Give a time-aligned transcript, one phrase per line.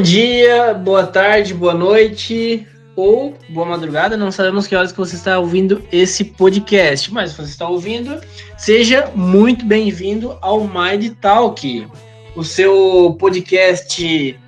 [0.00, 2.66] Bom dia, boa tarde, boa noite
[2.96, 4.16] ou boa madrugada.
[4.16, 8.18] Não sabemos que horas que você está ouvindo esse podcast, mas se você está ouvindo,
[8.56, 11.86] seja muito bem-vindo ao Mind Talk,
[12.34, 14.40] o seu podcast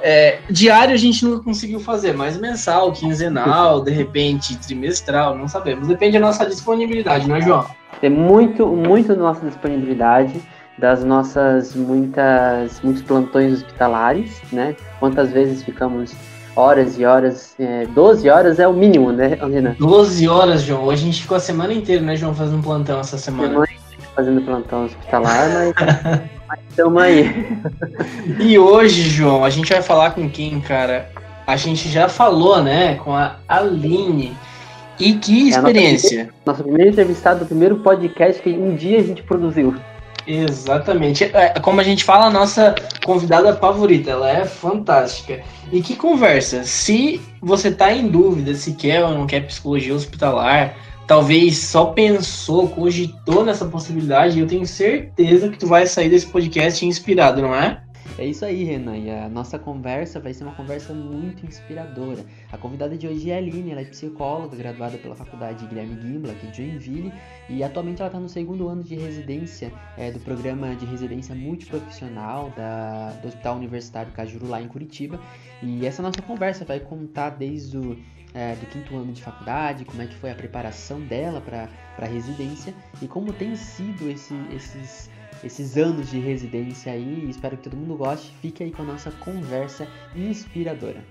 [0.00, 5.88] é, diário a gente nunca conseguiu fazer, mas mensal, quinzenal, de repente trimestral, não sabemos.
[5.88, 7.66] Depende da nossa disponibilidade, não é, João?
[8.00, 10.40] Tem muito, muito nossa disponibilidade
[10.78, 14.76] das nossas muitas muitos plantões hospitalares, né?
[15.00, 16.14] Quantas vezes ficamos
[16.54, 19.76] horas e horas, é, 12 horas é o mínimo, né, Andina?
[19.78, 20.84] 12 horas, João.
[20.84, 23.50] Hoje a gente ficou a semana inteira, né, João, fazendo plantão essa semana.
[23.50, 23.68] semana
[24.14, 25.48] fazendo plantão hospitalar,
[26.48, 27.32] mas estamos aí.
[28.40, 31.08] e hoje, João, a gente vai falar com quem, cara?
[31.46, 34.36] A gente já falou, né, com a Aline.
[34.98, 36.22] E que experiência!
[36.22, 39.76] É nossa, primeira entrevistada do primeiro podcast que um dia a gente produziu.
[40.28, 41.24] Exatamente.
[41.24, 45.42] É, como a gente fala, a nossa convidada favorita, ela é fantástica.
[45.72, 46.64] E que conversa.
[46.64, 50.76] Se você tá em dúvida se quer ou não quer psicologia hospitalar,
[51.06, 56.84] talvez só pensou, cogitou nessa possibilidade, eu tenho certeza que tu vai sair desse podcast
[56.84, 57.80] inspirado, não é?
[58.18, 58.96] É isso aí, Renan.
[58.96, 62.24] E a nossa conversa vai ser uma conversa muito inspiradora.
[62.50, 66.32] A convidada de hoje é a Aline, ela é psicóloga, graduada pela Faculdade Guilherme Gimbla,
[66.32, 67.12] aqui de Joinville,
[67.48, 72.50] e atualmente ela está no segundo ano de residência é, do programa de residência multiprofissional
[72.56, 75.20] da, do Hospital Universitário Cajuru, lá em Curitiba.
[75.62, 77.96] E essa nossa conversa vai contar desde o
[78.34, 82.06] é, do quinto ano de faculdade, como é que foi a preparação dela para a
[82.06, 85.08] residência e como tem sido esse, esses
[85.44, 87.28] esses anos de residência aí.
[87.28, 88.32] Espero que todo mundo goste.
[88.40, 91.04] Fique aí com a nossa conversa inspiradora.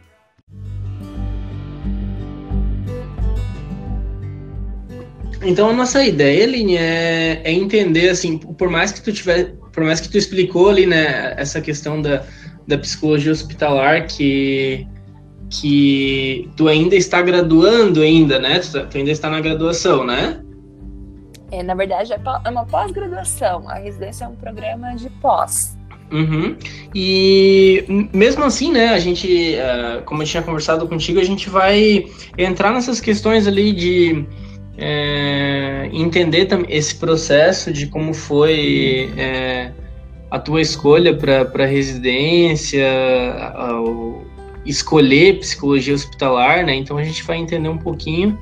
[5.43, 9.83] Então a nossa ideia, Aline, é, é, entender assim, por mais que tu tiver, por
[9.83, 12.25] mais que tu explicou ali, né, essa questão da,
[12.67, 14.85] da psicologia hospitalar que
[15.49, 18.59] que tu ainda está graduando ainda, né?
[18.59, 20.41] Tu, tu ainda está na graduação, né?
[21.51, 23.69] É, na verdade, é, é uma pós-graduação.
[23.69, 25.77] A residência é um programa de pós.
[26.11, 26.55] Uhum.
[26.95, 32.05] E mesmo assim, né, a gente, uh, como eu tinha conversado contigo, a gente vai
[32.37, 34.25] entrar nessas questões ali de
[34.77, 39.71] é, entender esse processo de como foi é,
[40.29, 42.85] a tua escolha para residência,
[44.65, 46.75] escolher psicologia hospitalar, né?
[46.75, 48.37] Então a gente vai entender um pouquinho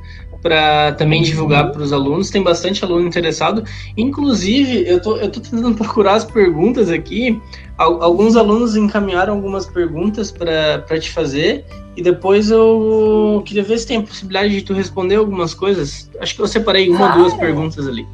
[0.46, 2.30] para também divulgar para os alunos.
[2.30, 3.64] Tem bastante aluno interessado.
[3.98, 7.42] Inclusive, eu tô, eu tô tentando procurar as perguntas aqui.
[7.76, 11.66] Alguns alunos encaminharam algumas perguntas para te fazer.
[11.98, 16.12] E depois eu queria ver se tem a possibilidade de tu responder algumas coisas.
[16.20, 18.06] Acho que eu separei uma ou duas perguntas ali.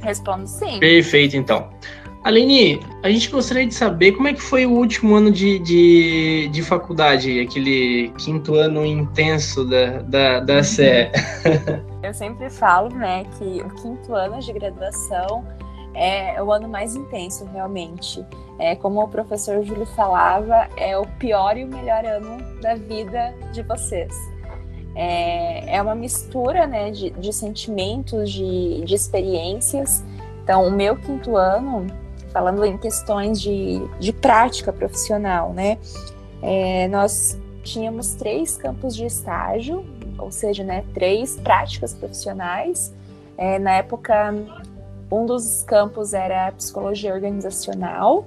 [0.00, 0.80] Respondo sim.
[0.80, 1.68] Perfeito, então.
[2.22, 6.48] Aline, a gente gostaria de saber como é que foi o último ano de, de,
[6.48, 11.10] de faculdade, aquele quinto ano intenso da, da, da CE.
[12.04, 15.46] Eu sempre falo, né, que o quinto ano de graduação
[15.94, 18.24] é o ano mais intenso, realmente.
[18.58, 23.34] É, como o professor Júlio falava, é o pior e o melhor ano da vida
[23.52, 24.14] de vocês.
[24.94, 30.04] É, é uma mistura, né, de, de sentimentos, de, de experiências.
[30.42, 31.86] Então, o meu quinto ano
[32.32, 35.78] falando em questões de, de prática profissional, né?
[36.42, 39.84] É, nós tínhamos três campos de estágio,
[40.18, 42.94] ou seja, né, três práticas profissionais.
[43.36, 44.34] É, na época,
[45.10, 48.26] um dos campos era psicologia organizacional,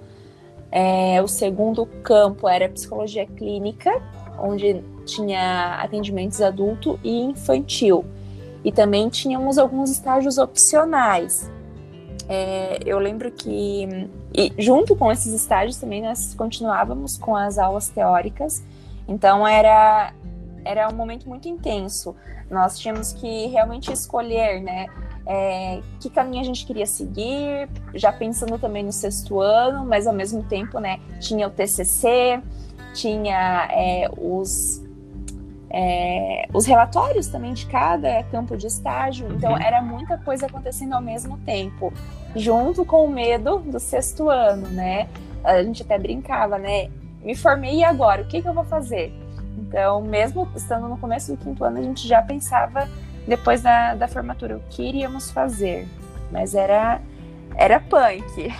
[0.72, 3.92] é, o segundo campo era psicologia clínica,
[4.40, 8.04] onde tinha atendimentos adulto e infantil.
[8.66, 11.48] E também tínhamos alguns estágios opcionais,
[12.30, 14.10] é, eu lembro que,
[14.58, 18.64] junto com esses estágios também, nós continuávamos com as aulas teóricas,
[19.08, 20.14] então era,
[20.64, 22.16] era um momento muito intenso.
[22.50, 24.86] Nós tínhamos que realmente escolher, né,
[25.26, 30.14] é, que caminho a gente queria seguir, já pensando também no sexto ano, mas ao
[30.14, 32.42] mesmo tempo, né, tinha o TCC,
[32.94, 34.83] tinha é, os
[35.76, 39.28] é, os relatórios também de cada campo de estágio.
[39.32, 39.58] Então, uhum.
[39.58, 41.92] era muita coisa acontecendo ao mesmo tempo,
[42.36, 45.10] junto com o medo do sexto ano, né?
[45.44, 46.90] A gente até brincava, né?
[47.24, 48.22] Me formei e agora?
[48.22, 49.12] O que, que eu vou fazer?
[49.58, 52.88] Então, mesmo estando no começo do quinto ano, a gente já pensava,
[53.28, 55.88] depois da, da formatura, o que iríamos fazer.
[56.32, 57.02] Mas era,
[57.56, 58.54] era punk.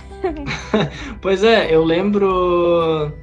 [1.22, 3.14] pois é, eu lembro.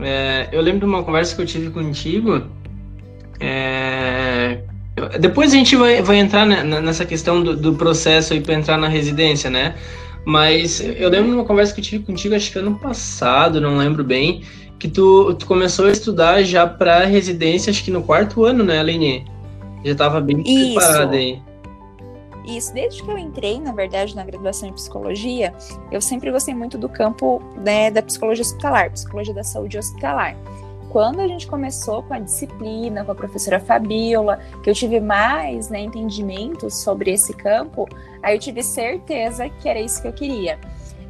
[0.00, 2.48] É, eu lembro de uma conversa que eu tive contigo
[3.42, 4.58] é...
[5.18, 9.48] Depois a gente vai, vai entrar nessa questão do, do processo para entrar na residência,
[9.50, 9.74] né?
[10.24, 13.76] Mas eu lembro de uma conversa que eu tive contigo, acho que ano passado, não
[13.76, 14.42] lembro bem,
[14.78, 18.78] que tu, tu começou a estudar já para residência, acho que no quarto ano, né,
[18.78, 19.24] Aline?
[19.84, 20.74] Já estava bem Isso.
[20.74, 21.42] preparada aí.
[22.44, 25.54] Isso, desde que eu entrei, na verdade, na graduação em psicologia,
[25.92, 30.36] eu sempre gostei muito do campo né, da psicologia hospitalar, psicologia da saúde hospitalar.
[30.92, 35.70] Quando a gente começou com a disciplina, com a professora Fabiola, que eu tive mais
[35.70, 37.88] né, entendimento sobre esse campo,
[38.22, 40.58] aí eu tive certeza que era isso que eu queria.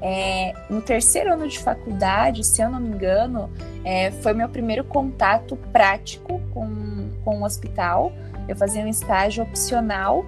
[0.01, 3.51] É, no terceiro ano de faculdade, se eu não me engano,
[3.85, 8.13] é, foi meu primeiro contato prático com, com o hospital.
[8.47, 10.25] Eu fazia um estágio opcional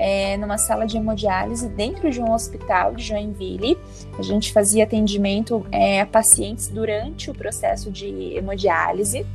[0.00, 3.76] é, numa sala de hemodiálise dentro de um hospital de Joinville.
[4.18, 9.26] A gente fazia atendimento é, a pacientes durante o processo de hemodiálise.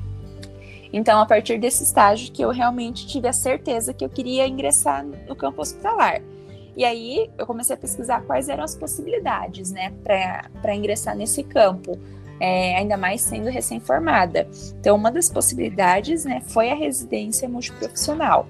[0.91, 5.06] Então, a partir desse estágio que eu realmente tive a certeza que eu queria ingressar
[5.06, 6.21] no campo hospitalar.
[6.75, 11.97] E aí eu comecei a pesquisar quais eram as possibilidades, né, para ingressar nesse campo.
[12.38, 14.45] É, ainda mais sendo recém-formada.
[14.77, 18.45] Então, uma das possibilidades né, foi a residência multiprofissional.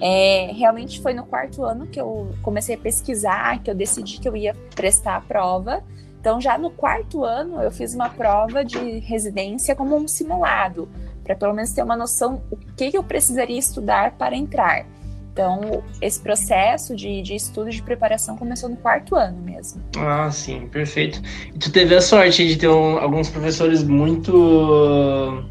[0.00, 4.28] É, realmente foi no quarto ano que eu comecei a pesquisar, que eu decidi que
[4.28, 5.82] eu ia prestar a prova.
[6.20, 10.88] Então, já no quarto ano, eu fiz uma prova de residência como um simulado,
[11.24, 14.86] para pelo menos ter uma noção o que, eu precisaria estudar para entrar.
[15.32, 19.82] Então, esse processo de, de estudo de preparação começou no quarto ano mesmo.
[19.96, 21.22] Ah, sim, perfeito.
[21.54, 25.42] E tu teve a sorte de ter um, alguns professores muito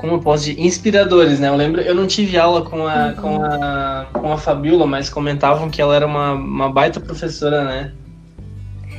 [0.00, 1.48] como eu posso dizer, inspiradores, né?
[1.48, 3.14] Eu lembro, eu não tive aula com a, uhum.
[3.16, 7.92] com a, com a Fabiola, mas comentavam que ela era uma, uma baita professora, né?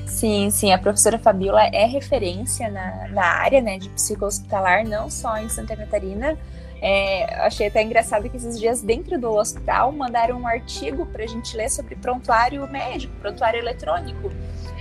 [0.05, 5.37] Sim, sim, a professora Fabiola é referência na, na área né, de psico-hospitalar, não só
[5.37, 6.37] em Santa Catarina.
[6.79, 11.27] É, achei até engraçado que esses dias, dentro do hospital, mandaram um artigo para a
[11.27, 14.31] gente ler sobre prontuário médico, prontuário eletrônico.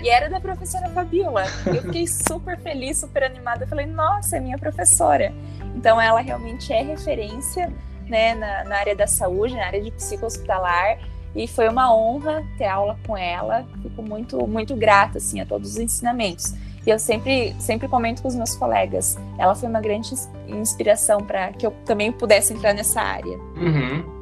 [0.02, 1.44] E era da professora Fabiola.
[1.66, 3.64] Eu fiquei super feliz, super animada.
[3.64, 5.32] Eu falei, nossa, é minha professora.
[5.74, 7.72] Então, ela realmente é referência
[8.08, 10.98] né, na, na área da saúde, na área de psico-hospitalar.
[11.34, 13.64] E foi uma honra ter aula com ela.
[13.82, 16.54] Fico muito, muito grata assim, a todos os ensinamentos.
[16.86, 19.16] E eu sempre, sempre comento com os meus colegas.
[19.38, 20.14] Ela foi uma grande
[20.48, 23.38] inspiração para que eu também pudesse entrar nessa área.
[23.56, 24.20] Uhum.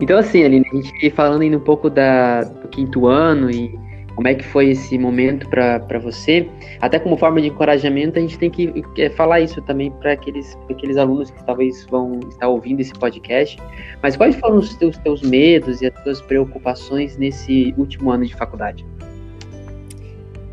[0.00, 3.78] Então, assim, Aline, a gente falando ainda um pouco da, do quinto ano e
[4.16, 6.48] como é que foi esse momento para você.
[6.80, 10.96] Até como forma de encorajamento, a gente tem que falar isso também para aqueles, aqueles
[10.96, 13.58] alunos que talvez vão estar ouvindo esse podcast.
[14.02, 18.34] Mas quais foram os teus, teus medos e as tuas preocupações nesse último ano de
[18.34, 18.86] faculdade?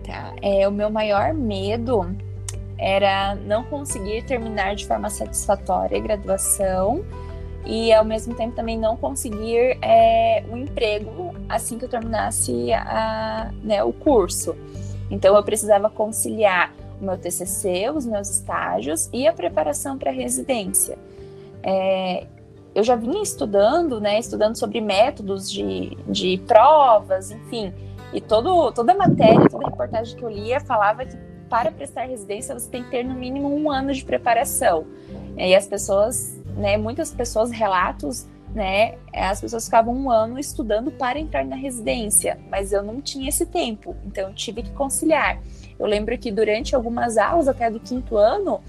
[0.05, 0.33] Tá.
[0.41, 2.05] É, o meu maior medo
[2.77, 7.05] era não conseguir terminar de forma satisfatória a graduação
[7.65, 13.51] e ao mesmo tempo também não conseguir é, um emprego assim que eu terminasse a,
[13.63, 14.55] né, o curso.
[15.09, 20.13] Então eu precisava conciliar o meu TCC, os meus estágios e a preparação para a
[20.13, 20.97] residência.
[21.61, 22.25] É,
[22.73, 27.73] eu já vinha estudando, né, estudando sobre métodos de, de provas, enfim,
[28.11, 31.15] e todo, toda a matéria, toda a reportagem que eu lia falava que
[31.49, 34.85] para prestar residência você tem que ter no mínimo um ano de preparação.
[35.37, 41.19] E as pessoas né, muitas pessoas, relatos, né, as pessoas ficavam um ano estudando para
[41.19, 45.39] entrar na residência, mas eu não tinha esse tempo, então eu tive que conciliar.
[45.79, 48.61] Eu lembro que durante algumas aulas, até do quinto ano,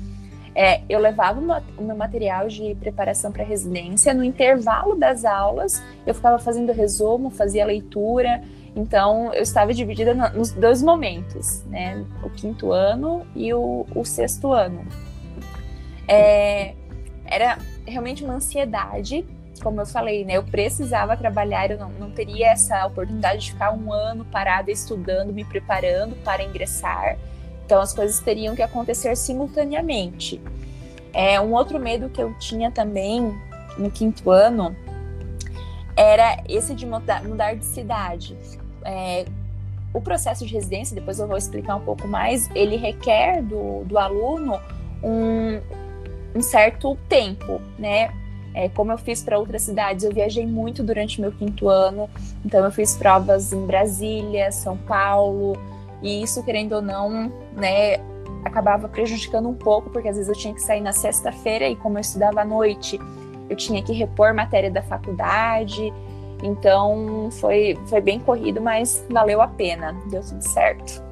[0.55, 1.41] é, eu levava
[1.77, 4.15] o meu material de preparação para residência.
[4.15, 8.41] No intervalo das aulas, eu ficava fazendo resumo, fazia leitura.
[8.77, 12.05] Então, eu estava dividida nos dois momentos, né?
[12.23, 14.85] O quinto ano e o, o sexto ano.
[16.07, 16.75] É,
[17.25, 19.25] era realmente uma ansiedade,
[19.63, 20.37] como eu falei, né?
[20.37, 25.33] Eu precisava trabalhar, eu não, não teria essa oportunidade de ficar um ano parada estudando,
[25.33, 27.17] me preparando para ingressar.
[27.65, 30.41] Então as coisas teriam que acontecer simultaneamente.
[31.13, 33.35] É, um outro medo que eu tinha também
[33.79, 34.77] no quinto ano
[35.97, 38.37] era esse de mudar, mudar de cidade.
[38.85, 39.25] É,
[39.93, 43.97] o processo de residência, depois eu vou explicar um pouco mais, ele requer do, do
[43.97, 44.61] aluno
[45.03, 45.61] um,
[46.35, 48.13] um certo tempo, né?
[48.55, 52.09] É, como eu fiz para outras cidades, eu viajei muito durante meu quinto ano,
[52.45, 55.59] então eu fiz provas em Brasília, São Paulo,
[56.01, 57.97] e isso, querendo ou não, né,
[58.45, 61.97] acabava prejudicando um pouco, porque às vezes eu tinha que sair na sexta-feira e, como
[61.97, 63.01] eu estudava à noite,
[63.51, 65.93] eu tinha que repor matéria da faculdade,
[66.43, 71.03] então foi, foi bem corrido, mas valeu a pena, deu tudo certo.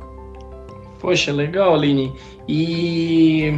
[1.00, 2.14] Poxa, legal, Aline.
[2.46, 3.52] E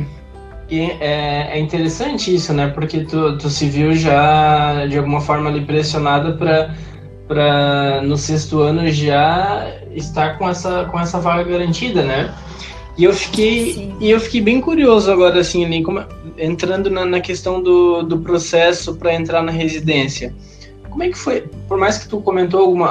[0.68, 2.68] e é, é, interessante isso, né?
[2.68, 6.74] Porque tu, tu se viu já de alguma forma ali pressionada para
[7.26, 12.34] para no sexto ano já estar com essa com essa vaga garantida, né?
[12.96, 16.04] E eu fiquei, e eu fiquei bem curioso agora, assim, ali, como,
[16.38, 20.32] entrando na, na questão do, do processo para entrar na residência.
[20.88, 21.40] Como é que foi?
[21.66, 22.86] Por mais que tu comentou alguma,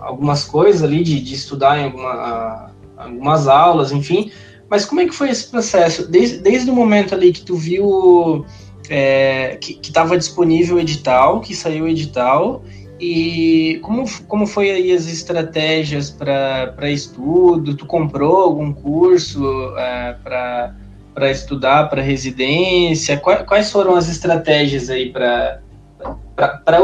[0.00, 4.32] algumas coisas ali de, de estudar em alguma, algumas aulas, enfim,
[4.70, 6.08] mas como é que foi esse processo?
[6.08, 8.44] Desde, desde o momento ali que tu viu
[8.88, 12.62] é, que estava disponível o edital, que saiu o edital,
[13.00, 17.76] e como, como foi aí as estratégias para estudo?
[17.76, 19.42] Tu comprou algum curso
[19.78, 23.16] é, para estudar para residência?
[23.16, 25.60] Quais, quais foram as estratégias aí para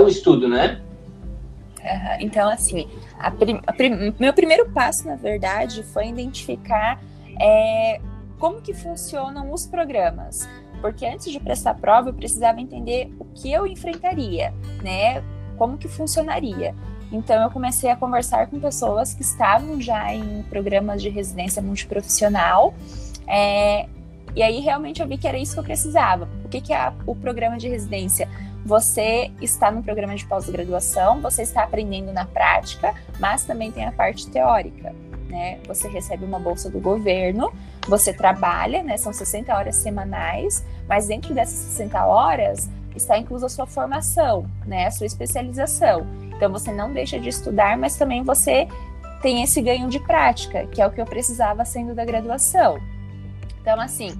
[0.00, 0.80] o estudo, né?
[1.82, 2.16] Uhum.
[2.20, 2.88] Então, assim,
[3.18, 7.00] a prim, a prim, meu primeiro passo, na verdade, foi identificar
[7.40, 8.00] é,
[8.38, 10.48] como que funcionam os programas.
[10.80, 15.22] Porque antes de prestar prova, eu precisava entender o que eu enfrentaria, né?
[15.56, 16.74] como que funcionaria.
[17.12, 22.74] Então eu comecei a conversar com pessoas que estavam já em programas de residência multiprofissional.
[23.26, 23.86] É,
[24.34, 26.28] e aí realmente eu vi que era isso que eu precisava.
[26.44, 28.28] O que, que é o programa de residência?
[28.66, 33.92] Você está no programa de pós-graduação, você está aprendendo na prática, mas também tem a
[33.92, 34.94] parte teórica.
[35.34, 35.58] Né?
[35.66, 37.52] Você recebe uma bolsa do governo,
[37.88, 38.96] você trabalha, né?
[38.96, 44.86] São 60 horas semanais, mas dentro dessas 60 horas está inclusa a sua formação, né,
[44.86, 46.06] a sua especialização.
[46.36, 48.68] Então você não deixa de estudar, mas também você
[49.22, 52.78] tem esse ganho de prática, que é o que eu precisava sendo da graduação.
[53.60, 54.12] Então, assim,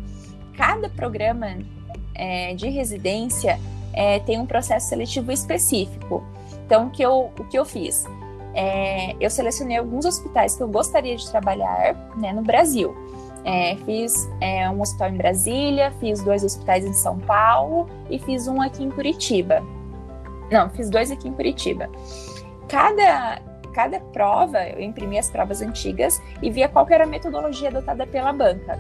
[0.56, 1.47] cada programa
[2.12, 3.61] é, de residência
[3.92, 6.25] é, tem um processo seletivo específico.
[6.66, 8.04] Então, o que eu, o que eu fiz?
[8.54, 12.94] É, eu selecionei alguns hospitais que eu gostaria de trabalhar né, no Brasil.
[13.44, 18.46] É, fiz é, um hospital em Brasília, fiz dois hospitais em São Paulo e fiz
[18.49, 19.62] um aqui em Curitiba.
[20.50, 21.90] Não, fiz dois aqui em Curitiba.
[22.68, 23.42] Cada,
[23.75, 28.32] cada prova, eu imprimi as provas antigas e via qual era a metodologia adotada pela
[28.32, 28.78] banca.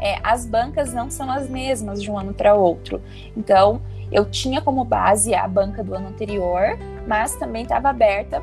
[0.00, 3.00] É, as bancas não são as mesmas de um ano para outro.
[3.36, 3.80] Então,
[4.12, 8.42] eu tinha como base a banca do ano anterior, mas também estava aberta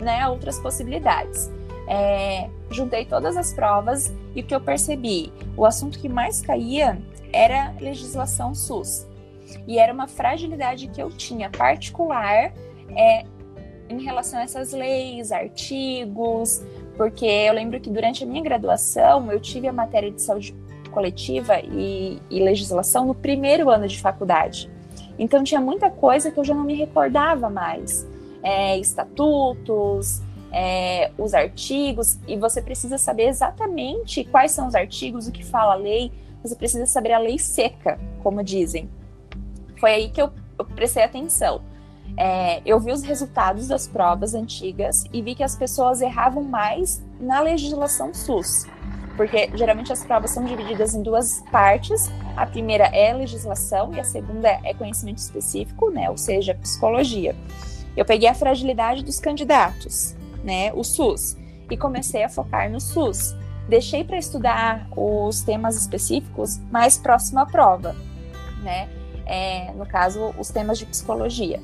[0.00, 1.50] né, outras possibilidades.
[1.88, 7.00] É, juntei todas as provas e o que eu percebi, o assunto que mais caía
[7.32, 9.06] era legislação SUS.
[9.66, 12.52] E era uma fragilidade que eu tinha particular
[12.94, 13.24] é,
[13.88, 16.62] em relação a essas leis, artigos,
[16.96, 20.54] porque eu lembro que durante a minha graduação eu tive a matéria de saúde
[20.90, 24.70] coletiva e, e legislação no primeiro ano de faculdade.
[25.18, 28.06] Então tinha muita coisa que eu já não me recordava mais.
[28.42, 35.32] É, estatutos, é, os artigos, e você precisa saber exatamente quais são os artigos, o
[35.32, 38.88] que fala a lei, você precisa saber a lei seca, como dizem.
[39.78, 41.60] Foi aí que eu, eu prestei atenção.
[42.16, 47.02] É, eu vi os resultados das provas antigas e vi que as pessoas erravam mais
[47.20, 48.66] na legislação SUS,
[49.16, 52.10] porque geralmente as provas são divididas em duas partes.
[52.36, 57.36] A primeira é legislação e a segunda é conhecimento específico, né, ou seja, psicologia.
[57.98, 61.36] Eu peguei a fragilidade dos candidatos né, o SUS,
[61.70, 63.34] e comecei a focar no SUS.
[63.68, 67.94] Deixei para estudar os temas específicos mais próximo à prova,
[68.62, 68.88] né?
[69.26, 71.60] É, no caso, os temas de psicologia.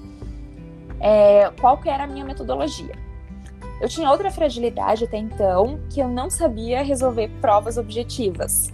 [1.00, 2.95] É, qual que era a minha metodologia?
[3.81, 8.71] Eu tinha outra fragilidade até então, que eu não sabia resolver provas objetivas.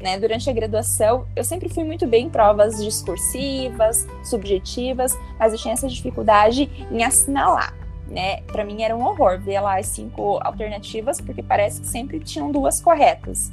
[0.00, 0.18] Né?
[0.18, 5.74] Durante a graduação, eu sempre fui muito bem em provas discursivas, subjetivas, mas eu tinha
[5.74, 7.74] essa dificuldade em assinalar
[8.10, 8.40] né?
[8.42, 12.50] Para mim era um horror ver lá as cinco alternativas, porque parece que sempre tinham
[12.50, 13.52] duas corretas.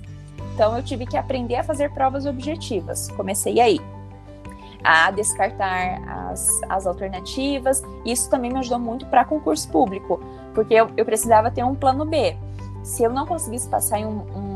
[0.53, 3.09] Então eu tive que aprender a fazer provas objetivas.
[3.09, 3.79] Comecei aí
[4.83, 7.83] a descartar as, as alternativas.
[8.05, 10.21] Isso também me ajudou muito para concurso público,
[10.53, 12.35] porque eu, eu, precisava ter um plano B.
[12.83, 14.54] Se eu não conseguisse passar em um, um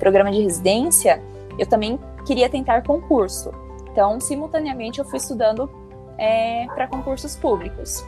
[0.00, 1.22] programa de residência,
[1.56, 3.52] eu também queria tentar concurso.
[3.92, 5.70] Então, simultaneamente, eu fui estudando
[6.18, 8.04] é, para concursos públicos.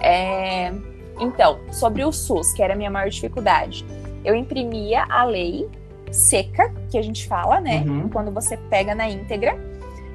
[0.00, 0.72] É,
[1.20, 3.84] então, sobre o SUS, que era a minha maior dificuldade,
[4.24, 5.68] eu imprimia a lei
[6.10, 7.84] seca, que a gente fala, né?
[7.86, 8.08] Uhum.
[8.08, 9.58] Quando você pega na íntegra,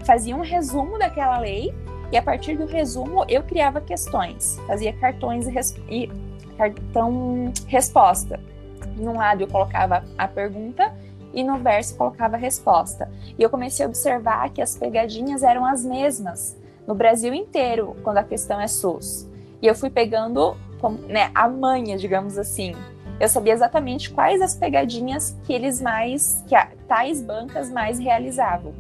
[0.06, 1.74] fazia um resumo daquela lei
[2.12, 6.10] e a partir do resumo eu criava questões, fazia cartões e, res e
[6.58, 8.40] cartão resposta.
[8.98, 10.94] Num lado eu colocava a pergunta
[11.34, 13.10] e no verso colocava a resposta.
[13.38, 18.18] E eu comecei a observar que as pegadinhas eram as mesmas no Brasil inteiro quando
[18.18, 19.30] a questão é SUS.
[19.62, 20.56] E eu fui pegando
[21.08, 22.76] né, a manha, digamos assim.
[23.20, 28.74] Eu sabia exatamente quais as pegadinhas que eles mais, que a, tais bancas mais realizavam.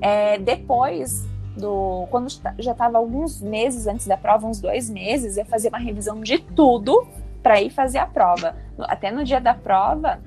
[0.00, 1.24] É, depois
[1.56, 5.78] do, quando já estava alguns meses antes da prova, uns dois meses, eu fazia uma
[5.78, 7.06] revisão de tudo
[7.44, 8.56] para ir fazer a prova.
[8.80, 10.18] Até no dia da prova,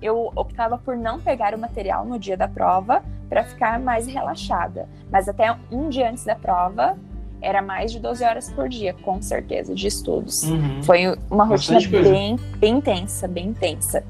[0.00, 4.88] eu optava por não pegar o material no dia da prova para ficar mais relaxada.
[5.10, 6.96] Mas até um dia antes da prova,
[7.42, 10.44] era mais de 12 horas por dia, com certeza, de estudos.
[10.44, 10.82] Uhum.
[10.84, 14.04] Foi uma rotina bem, bem intensa, bem intensa.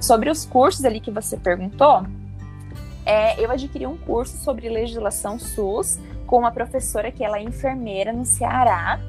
[0.00, 2.04] Sobre os cursos ali que você perguntou,
[3.04, 8.12] é, eu adquiri um curso sobre legislação SUS com uma professora que ela é enfermeira
[8.12, 9.00] no Ceará.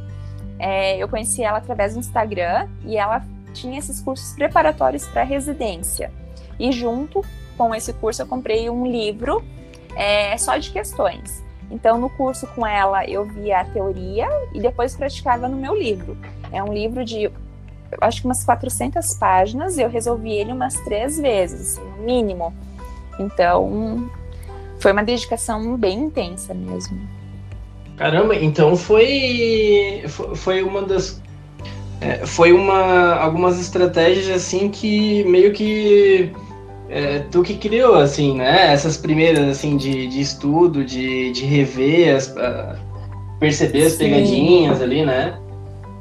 [0.59, 3.23] É, eu conheci ela através do Instagram e ela
[3.53, 6.11] tinha esses cursos preparatórios para residência.
[6.59, 7.23] E junto
[7.57, 9.43] com esse curso eu comprei um livro
[9.95, 11.43] é, só de questões.
[11.71, 16.17] Então, no curso com ela, eu via a teoria e depois praticava no meu livro.
[16.51, 17.31] É um livro de,
[18.01, 22.53] acho que umas 400 páginas, e eu resolvi ele umas três vezes, assim, no mínimo.
[23.19, 24.09] Então,
[24.79, 27.18] foi uma dedicação bem intensa mesmo.
[27.99, 31.21] Caramba, então foi, foi uma das.
[31.99, 36.31] É, foi uma, algumas estratégias assim que meio que
[36.87, 38.71] é, tu que criou, assim, né?
[38.71, 42.33] Essas primeiras, assim, de, de estudo, de, de rever, as,
[43.37, 43.97] perceber as sim.
[43.97, 45.37] pegadinhas ali, né?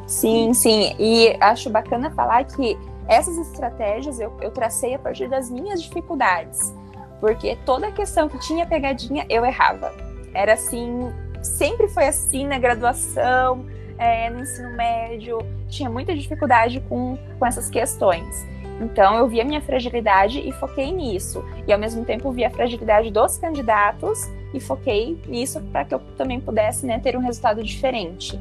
[0.07, 0.95] Sim, sim.
[1.01, 2.79] E acho bacana falar que
[3.09, 6.73] essas estratégias eu, eu tracei a partir das minhas dificuldades.
[7.21, 9.93] Porque toda questão que tinha pegadinha, eu errava.
[10.33, 11.11] Era assim,
[11.49, 13.67] sempre foi assim na graduação,
[13.99, 15.39] é, no ensino médio,
[15.69, 18.47] tinha muita dificuldade com, com essas questões.
[18.81, 21.45] Então, eu vi a minha fragilidade e foquei nisso.
[21.67, 25.99] E, ao mesmo tempo, vi a fragilidade dos candidatos e foquei nisso para que eu
[26.17, 28.39] também pudesse né, ter um resultado diferente.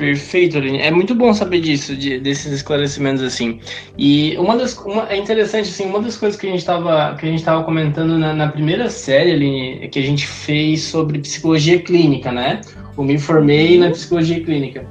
[0.00, 0.78] Perfeito, Aline.
[0.78, 3.60] É muito bom saber disso, de, desses esclarecimentos assim.
[3.98, 7.26] E uma das, uma, é interessante assim, uma das coisas que a gente estava que
[7.26, 11.78] a gente estava comentando na, na, primeira série, Aline, que a gente fez sobre psicologia
[11.82, 12.62] clínica, né?
[12.96, 14.86] Eu me formei na psicologia clínica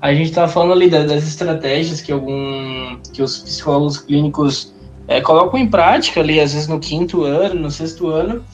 [0.00, 4.74] a gente estava falando ali das estratégias que algum que os psicólogos clínicos
[5.06, 8.44] é, colocam em prática ali, às vezes no quinto ano, no sexto ano.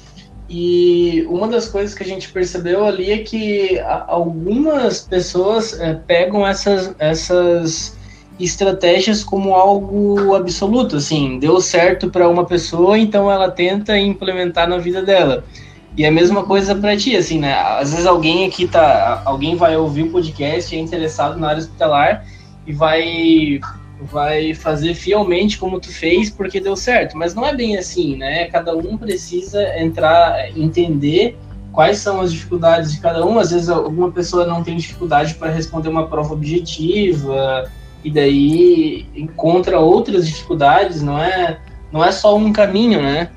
[0.48, 6.46] E uma das coisas que a gente percebeu ali é que algumas pessoas é, pegam
[6.46, 7.96] essas, essas
[8.38, 14.76] estratégias como algo absoluto, assim, deu certo para uma pessoa, então ela tenta implementar na
[14.76, 15.44] vida dela.
[15.96, 17.54] E é a mesma coisa para ti, assim, né?
[17.54, 19.22] Às vezes alguém aqui tá.
[19.24, 22.26] Alguém vai ouvir o podcast, é interessado na área hospitalar
[22.66, 23.60] e vai
[24.04, 27.16] vai fazer fielmente como tu fez porque deu certo.
[27.16, 28.46] Mas não é bem assim, né?
[28.46, 31.36] Cada um precisa entrar, entender
[31.72, 33.38] quais são as dificuldades de cada um.
[33.38, 37.70] Às vezes alguma pessoa não tem dificuldade para responder uma prova objetiva
[38.04, 41.58] e daí encontra outras dificuldades, não é?
[41.90, 43.30] Não é só um caminho, né?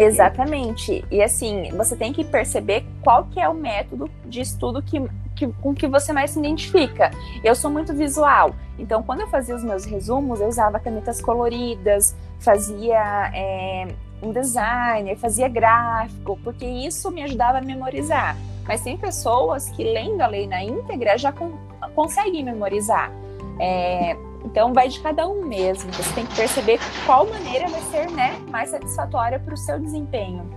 [0.00, 1.04] Exatamente.
[1.10, 4.98] E assim, você tem que perceber qual que é o método de estudo que,
[5.36, 7.10] que, com que você mais se identifica.
[7.44, 12.16] Eu sou muito visual, então quando eu fazia os meus resumos, eu usava canetas coloridas,
[12.38, 13.88] fazia é,
[14.22, 18.38] um designer, fazia gráfico, porque isso me ajudava a memorizar.
[18.66, 21.58] Mas tem pessoas que lendo a lei na íntegra já con
[21.94, 23.10] conseguem memorizar.
[23.58, 25.92] É, então vai de cada um mesmo.
[25.92, 30.48] Você tem que perceber qual maneira vai ser né, mais satisfatória para o seu desempenho.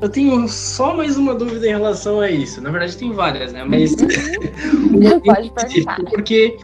[0.00, 2.60] Eu tenho só mais uma dúvida em relação a isso.
[2.60, 3.64] Na verdade, tem várias, né?
[3.64, 3.92] Mas.
[3.92, 5.20] Uhum.
[5.24, 5.96] Pode perguntar.
[6.10, 6.56] Porque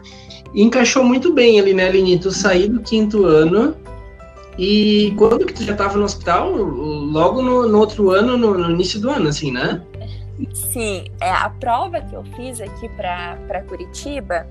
[0.53, 2.17] encaixou muito bem ali, né, Aline?
[2.17, 3.75] Tu sair do quinto ano
[4.57, 6.51] e quando que tu já estava no hospital?
[6.53, 9.81] Logo no, no outro ano, no, no, início do ano, assim, né?
[10.53, 14.47] Sim, é, a prova que eu fiz aqui para Curitiba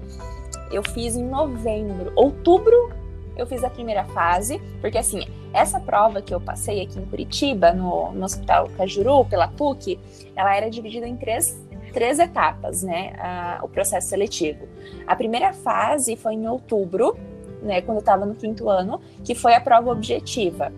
[0.74, 2.12] eu fiz em novembro.
[2.16, 2.92] Outubro
[3.36, 7.72] eu fiz a primeira fase, porque assim, essa prova que eu passei aqui em Curitiba,
[7.72, 9.98] no, no Hospital Cajuru, pela PUC,
[10.36, 11.60] ela era dividida em três,
[11.92, 13.12] três etapas, né?
[13.18, 14.68] A, o processo seletivo.
[15.06, 17.16] A primeira fase foi em outubro,
[17.62, 17.80] né?
[17.80, 20.72] Quando eu estava no quinto ano, que foi a prova objetiva.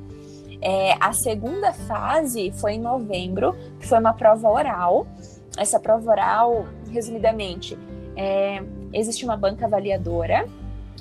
[0.62, 5.06] É, a segunda fase foi em novembro, que foi uma prova oral.
[5.58, 7.78] Essa prova oral, resumidamente,
[8.16, 10.46] é, existe uma banca avaliadora.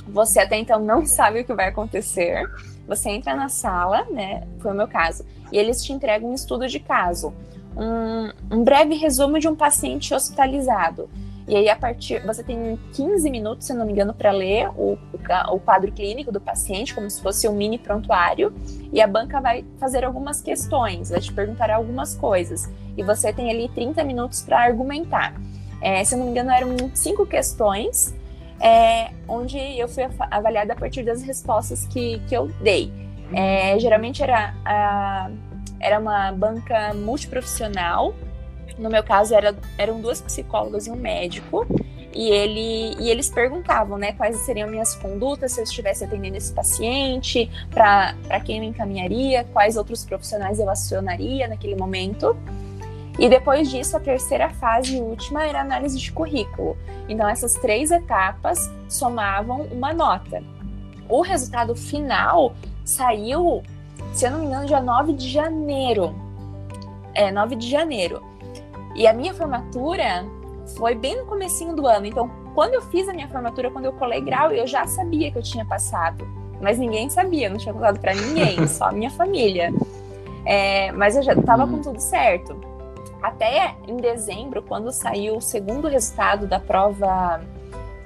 [0.08, 2.50] Você até então não sabe o que vai acontecer.
[2.88, 4.48] Você entra na sala, né?
[4.60, 7.34] Foi o meu caso, e eles te entregam um estudo de caso,
[7.76, 11.10] um, um breve resumo de um paciente hospitalizado.
[11.48, 12.26] E aí, a partir.
[12.26, 14.98] Você tem 15 minutos, se não me engano, para ler o,
[15.52, 18.52] o, quadro clínico do paciente, como se fosse um mini prontuário.
[18.92, 22.68] E a banca vai fazer algumas questões, vai te perguntar algumas coisas.
[22.98, 25.40] E você tem ali 30 minutos para argumentar.
[25.82, 28.14] É, se eu não me engano, eram cinco questões,
[28.60, 32.92] é, onde eu fui avaliada a partir das respostas que, que eu dei.
[33.34, 35.30] É, geralmente era, a,
[35.80, 38.14] era uma banca multiprofissional.
[38.78, 41.66] No meu caso, era, eram duas psicólogas e um médico.
[42.16, 46.54] e, ele, e eles perguntavam, né, quais seriam minhas condutas se eu estivesse atendendo esse
[46.54, 52.36] paciente, para quem eu encaminharia, quais outros profissionais eu acionaria naquele momento.
[53.18, 56.78] E depois disso, a terceira fase e última era análise de currículo.
[57.08, 60.44] Então, essas três etapas somavam uma nota.
[61.08, 63.64] O resultado final saiu,
[64.12, 66.14] se eu não me engano, dia 9 de janeiro.
[67.14, 68.22] É, 9 de janeiro.
[68.96, 70.26] E a minha formatura
[70.78, 72.06] foi bem no comecinho do ano.
[72.06, 75.38] Então, quando eu fiz a minha formatura, quando eu colei grau, eu já sabia que
[75.38, 76.28] eu tinha passado.
[76.62, 79.74] Mas ninguém sabia, não tinha contado para ninguém, só a minha família.
[80.46, 82.58] É, mas eu já estava com tudo certo.
[83.26, 87.42] Até em dezembro, quando saiu o segundo resultado da prova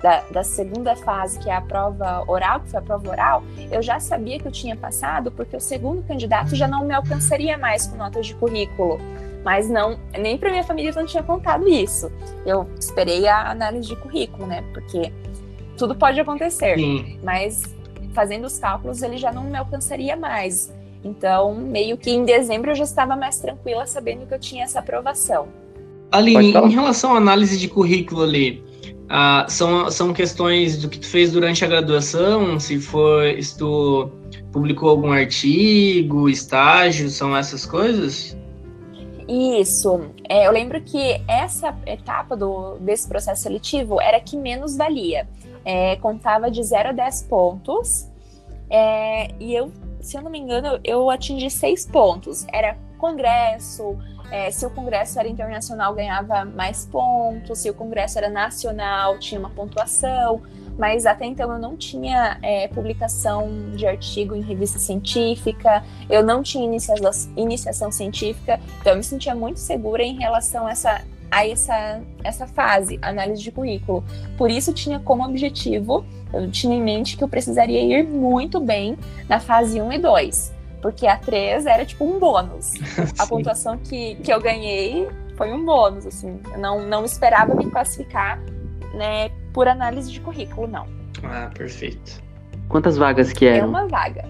[0.01, 3.82] da, da, segunda fase, que é a prova oral, que foi a prova oral, eu
[3.82, 7.86] já sabia que eu tinha passado, porque o segundo candidato já não me alcançaria mais
[7.86, 8.97] com notas de currículo.
[9.43, 12.10] Mas não, nem para minha família eu não tinha contado isso.
[12.45, 14.63] Eu esperei a análise de currículo, né?
[14.73, 15.12] Porque
[15.77, 16.77] tudo pode acontecer.
[16.77, 17.19] Sim.
[17.21, 17.63] Mas
[18.13, 20.73] fazendo os cálculos, ele já não me alcançaria mais.
[21.03, 24.79] Então, meio que em dezembro eu já estava mais tranquila, sabendo que eu tinha essa
[24.79, 25.47] aprovação.
[26.12, 28.63] Aline, em relação à análise de currículo ali,
[29.07, 34.12] ah, são, são questões do que tu fez durante a graduação, se foi, se tu
[34.51, 38.35] publicou algum artigo, estágio, são essas coisas?
[39.27, 40.01] Isso.
[40.27, 45.27] É, eu lembro que essa etapa do, desse processo seletivo era que menos valia.
[45.63, 48.07] É, contava de 0 a 10 pontos.
[48.69, 52.45] É, e eu, se eu não me engano, eu atingi 6 pontos.
[52.51, 53.97] Era congresso,
[54.31, 59.39] é, se o congresso era internacional, ganhava mais pontos, se o congresso era nacional, tinha
[59.39, 60.41] uma pontuação
[60.79, 66.41] mas até então eu não tinha é, publicação de artigo em revista científica, eu não
[66.41, 71.01] tinha iniciação, iniciação científica, então eu me sentia muito segura em relação a essa,
[71.32, 74.04] a essa, essa fase, análise de currículo.
[74.38, 78.98] Por isso tinha como objetivo, eu tinha em mente que eu precisaria ir muito bem
[79.28, 82.74] na fase 1 e 2, porque a 3 era tipo um bônus.
[83.18, 87.70] a pontuação que, que eu ganhei foi um bônus, assim, eu não, não esperava me
[87.70, 88.39] classificar
[88.94, 90.86] né, por análise de currículo, não.
[91.24, 92.22] Ah, perfeito.
[92.68, 93.65] Quantas vagas que eram?
[93.65, 94.26] É uma vaga.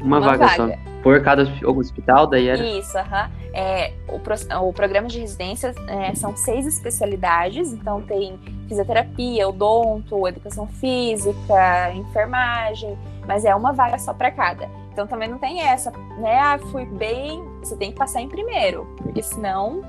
[0.00, 0.87] Uma, uma vaga, vaga, só.
[1.08, 2.62] Por cada hospital, daí era?
[2.62, 3.30] Isso, aham.
[3.54, 10.28] É, o, pro, o programa de residência é, são seis especialidades, então tem fisioterapia, odonto,
[10.28, 14.68] educação física, enfermagem, mas é uma vaga só para cada.
[14.92, 16.38] Então também não tem essa, né?
[16.38, 19.80] Ah, fui bem, você tem que passar em primeiro, porque senão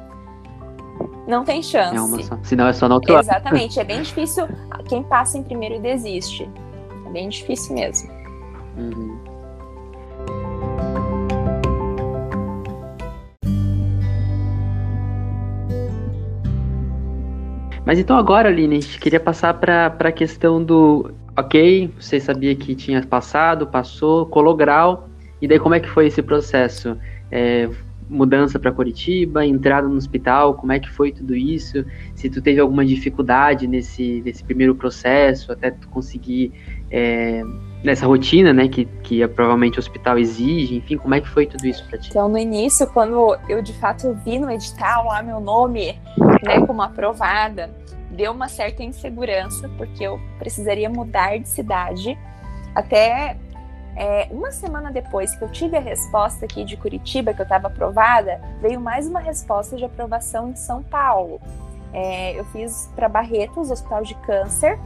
[1.28, 1.98] não tem chance.
[1.98, 2.40] É uma só.
[2.44, 3.78] Senão é só no outro Exatamente.
[3.78, 4.48] é bem difícil
[4.88, 6.50] quem passa em primeiro e desiste.
[7.08, 8.10] É bem difícil mesmo.
[8.78, 9.29] Uhum.
[17.90, 23.02] Mas então agora, Aline, queria passar para a questão do ok, você sabia que tinha
[23.02, 25.10] passado, passou, colou grau,
[25.42, 26.96] e daí como é que foi esse processo?
[27.32, 27.68] É,
[28.08, 31.84] mudança para Curitiba, entrada no hospital, como é que foi tudo isso?
[32.14, 36.54] Se tu teve alguma dificuldade nesse, nesse primeiro processo, até tu conseguir
[36.92, 37.42] é,
[37.84, 41.66] nessa rotina, né, que, que provavelmente o hospital exige, enfim, como é que foi tudo
[41.66, 42.10] isso para ti?
[42.10, 46.00] Então, no início, quando eu de fato vi no edital lá meu nome,
[46.44, 47.70] né, como aprovada,
[48.12, 52.18] deu uma certa insegurança, porque eu precisaria mudar de cidade.
[52.76, 53.38] Até
[53.96, 57.68] é, uma semana depois que eu tive a resposta aqui de Curitiba, que eu estava
[57.68, 61.40] aprovada, veio mais uma resposta de aprovação em São Paulo.
[61.94, 64.78] É, eu fiz para Barretos, Hospital de Câncer,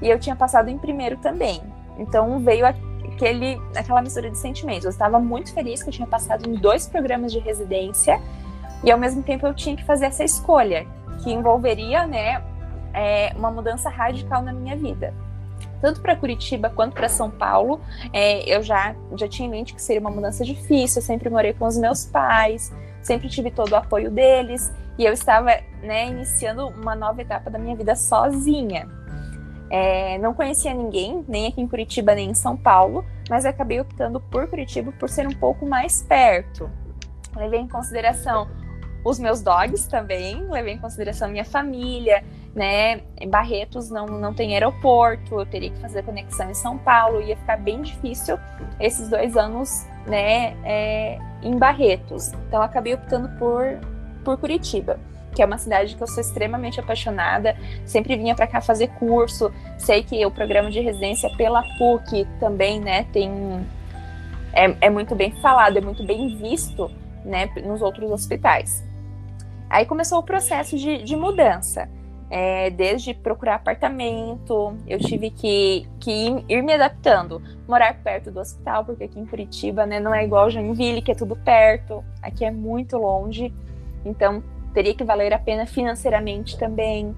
[0.00, 1.60] e eu tinha passado em primeiro também.
[1.98, 4.84] Então veio aquele, aquela mistura de sentimentos.
[4.84, 8.20] Eu estava muito feliz que eu tinha passado em dois programas de residência,
[8.82, 10.86] e ao mesmo tempo eu tinha que fazer essa escolha,
[11.22, 12.42] que envolveria né,
[12.92, 15.14] é, uma mudança radical na minha vida
[15.84, 17.78] tanto para Curitiba quanto para São Paulo.
[18.10, 21.52] É, eu já, já tinha em mente que seria uma mudança difícil, eu sempre morei
[21.52, 25.50] com os meus pais, sempre tive todo o apoio deles, e eu estava
[25.82, 28.88] né, iniciando uma nova etapa da minha vida sozinha.
[29.70, 34.20] É, não conhecia ninguém, nem aqui em Curitiba, nem em São Paulo, mas acabei optando
[34.20, 36.70] por Curitiba por ser um pouco mais perto.
[37.36, 38.48] Levei em consideração
[39.04, 42.24] os meus dogs também, levei em consideração minha família,
[42.54, 43.02] né?
[43.28, 47.58] Barretos não, não tem aeroporto, eu teria que fazer conexão em São Paulo, ia ficar
[47.58, 48.38] bem difícil
[48.80, 52.32] esses dois anos, né, é, em Barretos.
[52.48, 53.78] Então acabei optando por,
[54.24, 54.98] por Curitiba,
[55.34, 59.52] que é uma cidade que eu sou extremamente apaixonada, sempre vinha para cá fazer curso,
[59.78, 63.30] sei que o programa de residência pela PUC também, né, tem
[64.52, 66.90] é, é muito bem falado, é muito bem visto,
[67.24, 68.84] né, nos outros hospitais.
[69.68, 71.88] Aí começou o processo de, de mudança.
[72.30, 78.40] é, desde procurar apartamento, eu tive que, que ir, ir, me adaptando, morar perto do
[78.40, 82.44] hospital, porque aqui em Curitiba né, não é igual Joinville, que é tudo perto, aqui
[82.44, 83.52] é muito longe,
[84.04, 84.42] então
[84.74, 87.14] teria que valer a pena financeiramente também.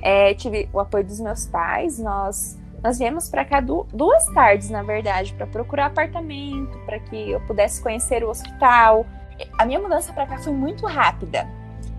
[0.00, 4.68] É, tive o apoio dos meus pais, nós nós viemos para cá du duas tardes,
[4.68, 9.06] na verdade, para procurar apartamento, para que eu pudesse conhecer o hospital.
[9.58, 11.48] A minha mudança para cá foi muito rápida.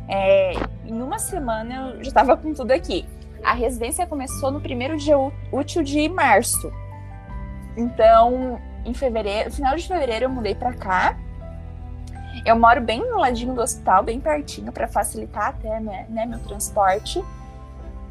[0.08, 0.54] É,
[0.86, 3.04] em uma semana eu já estava com tudo aqui.
[3.44, 5.18] A residência começou no primeiro dia
[5.52, 6.72] útil de março.
[7.76, 11.18] Então, em fevereiro, final de fevereiro eu mudei para cá.
[12.46, 16.40] Eu moro bem no ladinho do hospital, bem pertinho, para facilitar até né, né, meu
[16.40, 17.24] transporte.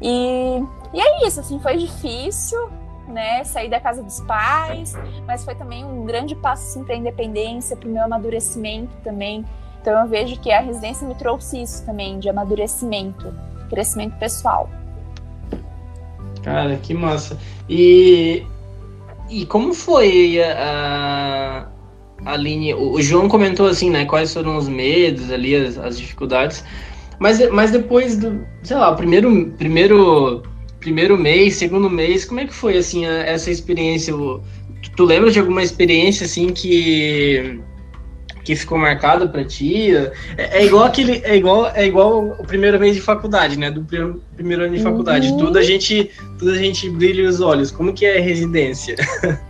[0.01, 0.61] E,
[0.93, 2.69] e é isso, assim, foi difícil,
[3.07, 4.93] né, sair da casa dos pais,
[5.25, 9.45] mas foi também um grande passo assim, para a independência, para o meu amadurecimento também.
[9.81, 13.33] Então eu vejo que a residência me trouxe isso também, de amadurecimento,
[13.69, 14.69] crescimento pessoal.
[16.43, 17.37] Cara, que massa.
[17.69, 18.45] E,
[19.29, 21.67] e como foi a,
[22.23, 22.77] a linha?
[22.77, 24.05] O João comentou assim, né?
[24.05, 26.63] Quais foram os medos ali, as, as dificuldades.
[27.19, 30.43] Mas, mas depois do, sei lá, primeiro, primeiro,
[30.79, 34.13] primeiro mês, segundo mês, como é que foi assim a, essa experiência?
[34.13, 34.41] Tu,
[34.95, 37.59] tu lembra de alguma experiência assim que
[38.45, 39.93] que ficou marcada para ti?
[40.37, 43.71] É, é, igual aquele, é igual, é igual o primeiro mês de faculdade, né?
[43.71, 45.29] Do primeiro, primeiro ano de faculdade.
[45.29, 45.37] Uhum.
[45.37, 47.71] Tudo a gente, tudo a gente brilha os olhos.
[47.71, 48.95] Como que é a residência?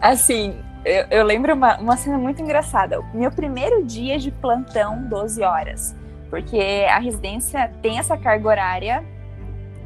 [0.00, 3.00] Assim, eu, eu lembro uma, uma cena muito engraçada.
[3.12, 5.94] Meu primeiro dia de plantão, 12 horas
[6.34, 9.04] porque a residência tem essa carga horária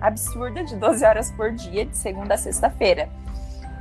[0.01, 3.11] absurda de 12 horas por dia, de segunda a sexta-feira.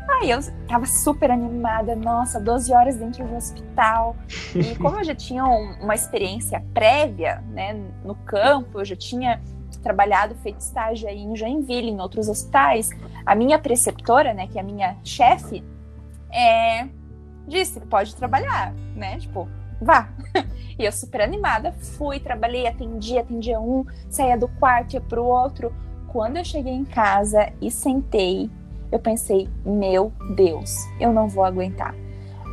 [0.10, 4.18] Aí eu tava super animada, nossa, 12 horas dentro do hospital.
[4.54, 9.42] E como eu já tinha uma experiência prévia, né, no campo, eu já tinha
[9.82, 12.90] trabalhado, feito estágio aí em Joinville, em outros hospitais,
[13.26, 15.64] a minha preceptora, né, que é a minha chefe,
[16.34, 16.86] é,
[17.48, 19.48] disse, pode trabalhar, né, tipo,
[19.82, 20.10] vá.
[20.80, 25.74] E eu super animada, fui, trabalhei, atendi, atendia um, saía do quarto, ia pro outro.
[26.08, 28.48] Quando eu cheguei em casa e sentei,
[28.92, 31.96] eu pensei, meu Deus, eu não vou aguentar.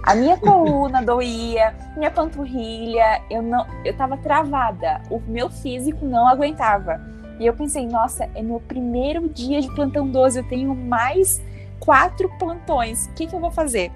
[0.02, 5.02] A minha coluna doía, minha panturrilha, eu não, eu tava travada.
[5.10, 7.00] O meu físico não aguentava.
[7.38, 11.42] E eu pensei, nossa, é meu primeiro dia de plantão 12, eu tenho mais
[11.80, 13.06] quatro plantões.
[13.06, 13.92] O que, que eu vou fazer?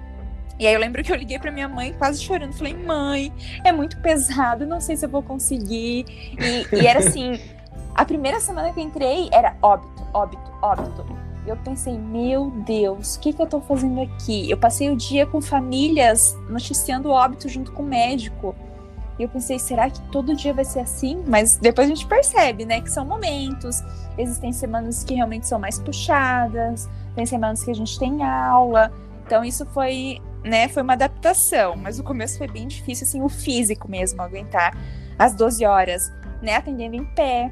[0.59, 2.53] E aí eu lembro que eu liguei para minha mãe quase chorando.
[2.53, 3.31] Falei, mãe,
[3.63, 6.05] é muito pesado, não sei se eu vou conseguir.
[6.37, 7.39] E, e era assim,
[7.95, 11.05] a primeira semana que eu entrei era óbito, óbito, óbito.
[11.47, 14.51] Eu pensei, meu Deus, o que, que eu tô fazendo aqui?
[14.51, 18.53] Eu passei o dia com famílias noticiando óbito junto com o médico.
[19.17, 21.23] E eu pensei, será que todo dia vai ser assim?
[21.25, 23.81] Mas depois a gente percebe, né, que são momentos.
[24.17, 28.91] Existem semanas que realmente são mais puxadas, tem semanas que a gente tem aula.
[29.25, 33.29] Então isso foi né, foi uma adaptação, mas o começo foi bem difícil, assim, o
[33.29, 34.75] físico mesmo, aguentar
[35.17, 37.51] as 12 horas, né, atendendo em pé,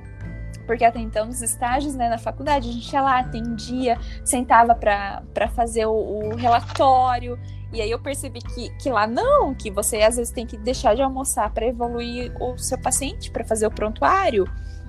[0.65, 5.47] porque até então nos estágios, né, na faculdade, a gente ia lá, atendia, sentava para
[5.55, 7.39] fazer o, o, relatório,
[7.71, 10.95] e aí eu percebi que, que lá não, que você às vezes tem que deixar
[10.95, 14.45] de almoçar para evoluir o seu paciente, para fazer o prontuário.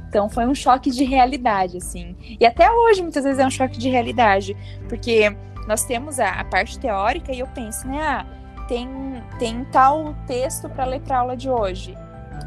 [0.08, 2.16] Então foi um choque de realidade, assim.
[2.40, 4.56] E até hoje, muitas vezes, é um choque de realidade,
[4.88, 5.37] porque
[5.68, 8.00] nós temos a, a parte teórica e eu penso, né?
[8.00, 8.26] Ah,
[8.66, 8.88] tem,
[9.38, 11.94] tem tal texto para ler para aula de hoje,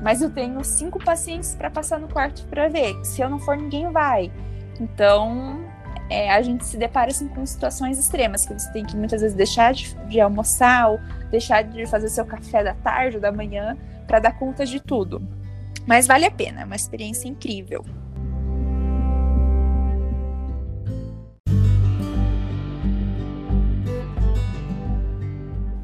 [0.02, 2.96] mas eu tenho cinco pacientes para passar no quarto para ver.
[3.06, 4.32] Se eu não for, ninguém vai.
[4.80, 5.64] Então,
[6.10, 9.38] é, a gente se depara assim, com situações extremas, que você tem que muitas vezes
[9.38, 13.78] deixar de, de almoçar ou deixar de fazer seu café da tarde ou da manhã
[14.08, 15.22] para dar conta de tudo.
[15.86, 17.86] Mas vale a pena, é uma experiência incrível.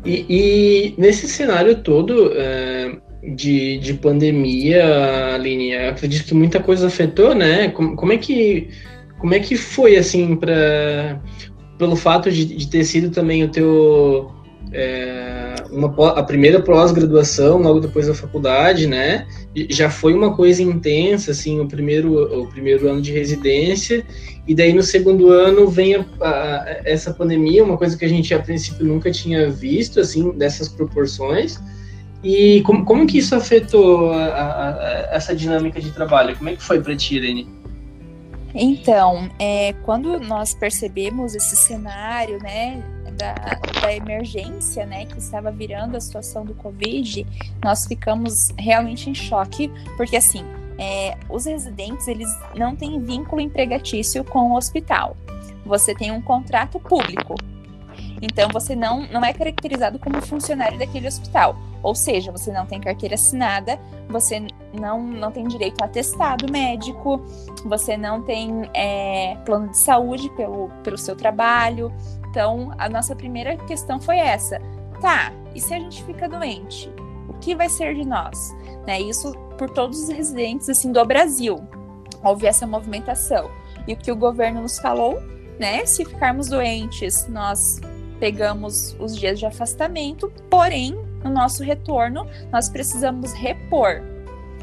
[0.07, 2.95] E, e nesse cenário todo é,
[3.35, 7.67] de, de pandemia, Aline, acredito que muita coisa afetou, né?
[7.69, 8.69] Como, como é que
[9.19, 11.19] como é que foi assim para
[11.77, 14.31] pelo fato de, de, ter sido também o teu
[14.71, 19.27] é, uma, a primeira pós-graduação logo depois da faculdade, né?
[19.69, 24.05] Já foi uma coisa intensa, assim, o primeiro o primeiro ano de residência
[24.47, 28.33] e daí no segundo ano vem a, a, essa pandemia, uma coisa que a gente
[28.33, 31.59] a princípio nunca tinha visto, assim, dessas proporções.
[32.23, 36.35] E como, como que isso afetou a, essa dinâmica de trabalho?
[36.37, 37.47] Como é que foi para ti, Irene?
[38.55, 42.81] Então, é, quando nós percebemos esse cenário, né,
[43.17, 43.33] da,
[43.81, 47.25] da, emergência, né, que estava virando a situação do Covid,
[47.63, 50.45] nós ficamos realmente em choque, porque assim,
[50.77, 55.17] é, os residentes eles não têm vínculo empregatício com o hospital.
[55.65, 57.35] Você tem um contrato público.
[58.21, 61.57] Então você não, não é caracterizado como funcionário daquele hospital.
[61.83, 67.21] Ou seja, você não tem carteira assinada, você não, não tem direito a atestado médico,
[67.63, 71.93] você não tem é, plano de saúde pelo, pelo seu trabalho.
[72.37, 74.61] Então, a nossa primeira questão foi essa.
[75.01, 76.87] Tá, e se a gente fica doente?
[77.27, 78.55] O que vai ser de nós?
[78.85, 81.67] Né, isso por todos os residentes assim do Brasil.
[82.23, 83.49] Houve essa movimentação.
[83.87, 85.19] E o que o governo nos falou,
[85.57, 85.83] né?
[85.87, 87.81] Se ficarmos doentes, nós
[88.19, 94.03] pegamos os dias de afastamento, porém, no nosso retorno, nós precisamos repor.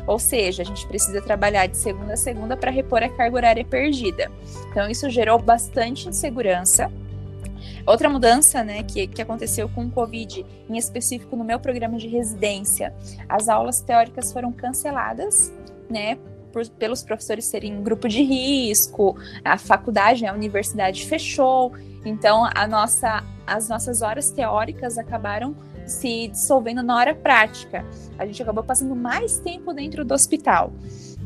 [0.07, 3.65] Ou seja, a gente precisa trabalhar de segunda a segunda para repor a carga horária
[3.65, 4.31] perdida.
[4.71, 6.89] Então, isso gerou bastante insegurança.
[7.87, 12.09] Outra mudança né, que, que aconteceu com o Covid, em específico no meu programa de
[12.09, 12.95] residência,
[13.29, 15.53] as aulas teóricas foram canceladas,
[15.91, 16.19] né,
[16.79, 21.73] pelos professores serem grupo de risco, a faculdade, né, a universidade fechou,
[22.05, 25.55] então a nossa, as nossas horas teóricas acabaram
[25.87, 27.85] se dissolvendo na hora prática.
[28.19, 30.73] A gente acabou passando mais tempo dentro do hospital.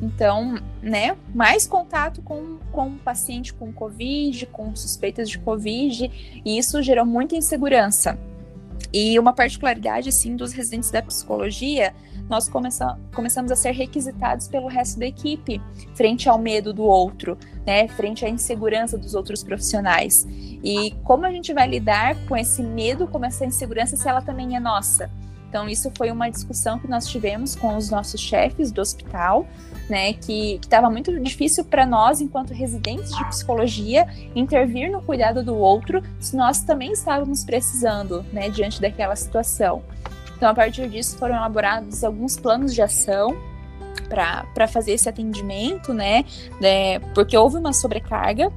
[0.01, 6.81] Então, né, mais contato com, com paciente com Covid, com suspeitas de Covid, e isso
[6.83, 8.19] gerou muita insegurança.
[8.93, 11.93] E uma particularidade, assim, dos residentes da psicologia,
[12.29, 15.61] nós começa, começamos a ser requisitados pelo resto da equipe,
[15.95, 20.27] frente ao medo do outro, né, frente à insegurança dos outros profissionais.
[20.63, 24.57] E como a gente vai lidar com esse medo, com essa insegurança, se ela também
[24.57, 25.11] é nossa?
[25.49, 29.47] Então, isso foi uma discussão que nós tivemos com os nossos chefes do hospital,
[29.89, 35.57] né, que estava muito difícil para nós, enquanto residentes de psicologia, intervir no cuidado do
[35.57, 39.83] outro, se nós também estávamos precisando, né, diante daquela situação.
[40.37, 43.37] Então, a partir disso, foram elaborados alguns planos de ação
[44.09, 46.25] para fazer esse atendimento, né,
[46.61, 48.53] né, porque houve uma sobrecarga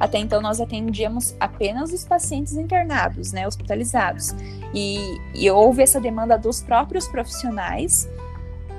[0.00, 4.34] até então nós atendíamos apenas os pacientes internados, né, hospitalizados.
[4.72, 8.08] E, e houve essa demanda dos próprios profissionais.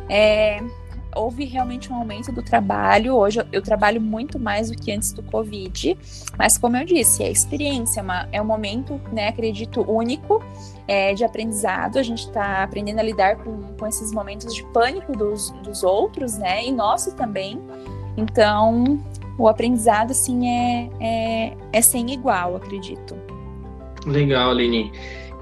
[0.09, 0.59] É,
[1.15, 3.15] houve realmente um aumento do trabalho.
[3.15, 5.97] Hoje eu, eu, trabalho muito mais do que antes do Covid,
[6.37, 10.43] mas como eu disse, é experiência, é, uma, é um momento, né, acredito, único
[10.87, 11.97] é, de aprendizado.
[11.97, 16.37] A gente está aprendendo a lidar com, com esses momentos de pânico dos, dos outros,
[16.37, 17.59] né, e nosso também.
[18.17, 18.99] Então,
[19.37, 23.15] o aprendizado, assim, é, é, é sem igual, acredito.
[24.05, 24.91] Legal, Aline.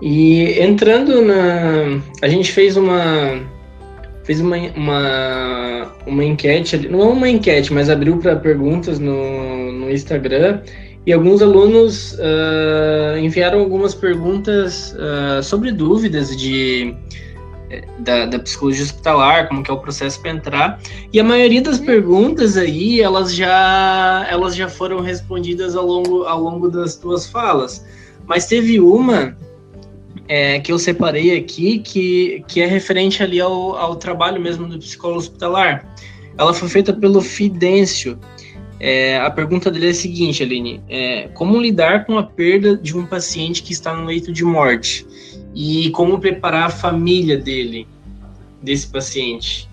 [0.02, 2.02] E entrando na.
[2.22, 3.42] A gente fez uma.
[4.30, 9.90] Fez uma, uma, uma enquete, não é uma enquete, mas abriu para perguntas no, no
[9.90, 10.62] Instagram.
[11.04, 16.96] E alguns alunos uh, enviaram algumas perguntas uh, sobre dúvidas de
[17.98, 20.80] da, da, psicologia hospitalar, como que é o processo para entrar.
[21.12, 26.40] E a maioria das perguntas aí, elas já, elas já foram respondidas ao longo, ao
[26.40, 27.84] longo das tuas falas.
[28.28, 29.36] Mas teve uma
[30.30, 34.80] é, que eu separei aqui, que, que é referente ali ao, ao trabalho mesmo do
[34.80, 35.86] psicólogo hospitalar.
[36.38, 38.18] Ela foi feita pelo Fidêncio.
[38.80, 42.98] É, a pergunta dele é a seguinte, Aline: é, como lidar com a perda de
[42.98, 45.06] um paciente que está no leito de morte?
[45.54, 47.88] e como preparar a família dele,
[48.62, 49.70] desse paciente?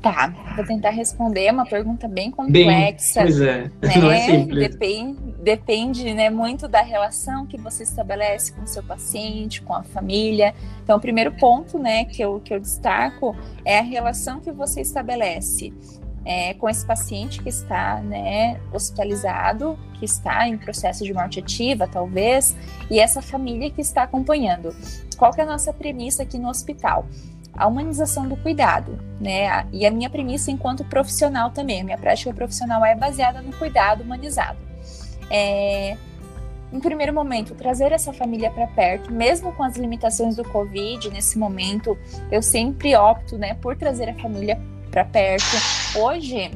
[0.00, 3.22] Tá, vou tentar responder, é uma pergunta bem complexa.
[3.22, 3.96] Bem, pois é, né?
[4.00, 4.68] não é simples.
[4.70, 9.82] Depende, depende né, muito da relação que você estabelece com o seu paciente, com a
[9.82, 10.54] família.
[10.84, 14.80] Então, o primeiro ponto né, que, eu, que eu destaco é a relação que você
[14.80, 15.74] estabelece
[16.24, 21.88] é, com esse paciente que está né, hospitalizado, que está em processo de morte ativa,
[21.88, 22.56] talvez,
[22.88, 24.72] e essa família que está acompanhando.
[25.16, 27.04] Qual que é a nossa premissa aqui no hospital?
[27.52, 29.66] A humanização do cuidado, né?
[29.72, 34.02] E a minha premissa enquanto profissional também, a minha prática profissional é baseada no cuidado
[34.04, 34.71] humanizado.
[35.30, 35.96] É,
[36.72, 41.38] em primeiro momento, trazer essa família para perto, mesmo com as limitações do Covid nesse
[41.38, 41.98] momento,
[42.30, 44.58] eu sempre opto, né, por trazer a família
[44.90, 45.44] para perto.
[45.98, 46.50] Hoje,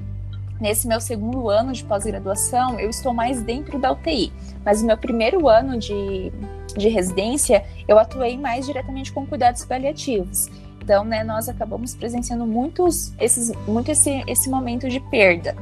[0.58, 4.32] nesse meu segundo ano de pós-graduação, eu estou mais dentro da UTI,
[4.64, 6.32] mas no meu primeiro ano de,
[6.76, 10.48] de residência, eu atuei mais diretamente com cuidados paliativos.
[10.82, 15.54] Então, né, nós acabamos presenciando muitos, esses, muito esse, esse momento de perda.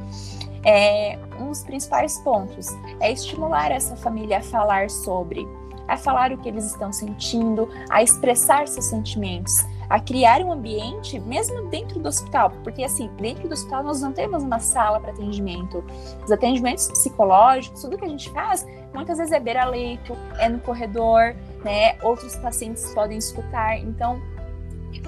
[0.65, 2.67] É, um dos principais pontos
[2.99, 5.47] é estimular essa família a falar sobre,
[5.87, 11.19] a falar o que eles estão sentindo, a expressar seus sentimentos a criar um ambiente,
[11.19, 15.11] mesmo dentro do hospital, porque assim, dentro do hospital nós não temos uma sala para
[15.11, 15.83] atendimento.
[16.23, 21.35] Os atendimentos psicológicos, tudo que a gente faz, muitas vezes é beira-leito, é no corredor,
[21.63, 21.97] né?
[22.01, 23.77] Outros pacientes podem escutar.
[23.77, 24.21] Então,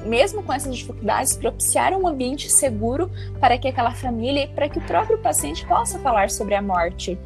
[0.06, 3.10] mesmo com essas dificuldades, propiciar um ambiente seguro
[3.40, 7.18] para que aquela família e para que o próprio paciente possa falar sobre a morte.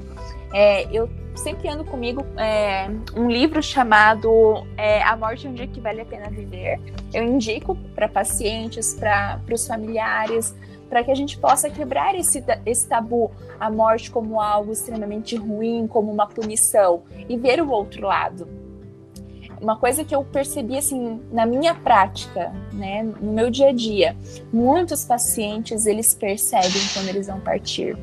[0.54, 5.68] É, eu sempre ando comigo é, um livro chamado é, A Morte é um Dia
[5.68, 6.80] que Vale a Pena Viver.
[7.14, 10.54] Eu indico para pacientes, para os familiares,
[10.89, 15.88] para que a gente possa quebrar esse, esse tabu, a morte como algo extremamente ruim,
[15.88, 18.47] como uma punição, e ver o outro lado.
[19.62, 24.18] Uma coisa que eu percebi assim na minha prática, né, no meu dia a dia,
[24.51, 27.95] muitos pacientes eles percebem quando eles vão partir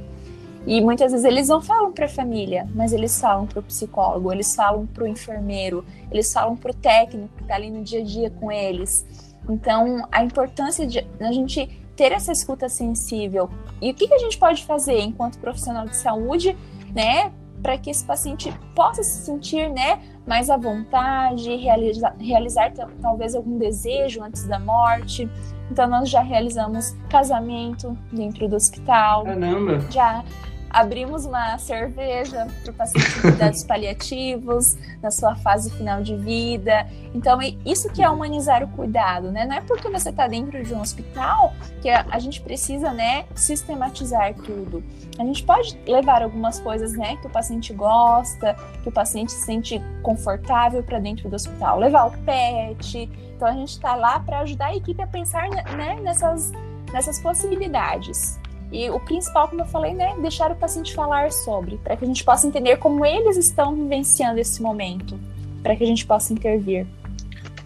[0.69, 4.31] e muitas vezes eles não falam para a família, mas eles falam para o psicólogo,
[4.31, 8.01] eles falam para o enfermeiro, eles falam para o técnico que está ali no dia
[8.01, 9.07] a dia com eles.
[9.49, 13.49] Então, a importância de a gente ter essa escuta sensível.
[13.81, 16.55] E o que, que a gente pode fazer enquanto profissional de saúde,
[16.95, 17.33] né,
[17.63, 23.59] para que esse paciente possa se sentir, né, mais à vontade, realizar, realizar talvez algum
[23.59, 25.29] desejo antes da morte.
[25.71, 29.25] Então, nós já realizamos casamento dentro do hospital.
[29.25, 29.81] Caramba!
[29.91, 30.25] Já
[30.71, 36.87] abrimos uma cerveja para o paciente de cuidados paliativos na sua fase final de vida.
[37.14, 39.47] Então, isso que é humanizar o cuidado, né?
[39.47, 43.25] Não é porque você está dentro de um hospital que a, a, gente precisa, né,
[43.35, 44.83] sistematizar tudo.
[45.19, 49.45] A gente pode levar algumas coisas, né, que o paciente gosta, que o paciente se
[49.45, 51.79] sente confortável para dentro do hospital.
[51.79, 53.11] Levar o pet.
[53.35, 56.53] Então, a gente está lá para ajudar a equipe a pensar, né, nessas,
[56.93, 58.39] nessas possibilidades.
[58.71, 62.07] E o principal, como eu falei, né, deixar o paciente falar sobre, para que a
[62.07, 65.19] gente possa entender como eles estão vivenciando esse momento,
[65.62, 66.87] para que a gente possa intervir.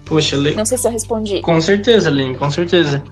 [0.05, 0.55] Poxa, Le...
[0.55, 1.41] Não sei se eu respondi.
[1.41, 3.03] Com certeza, Lene, com certeza.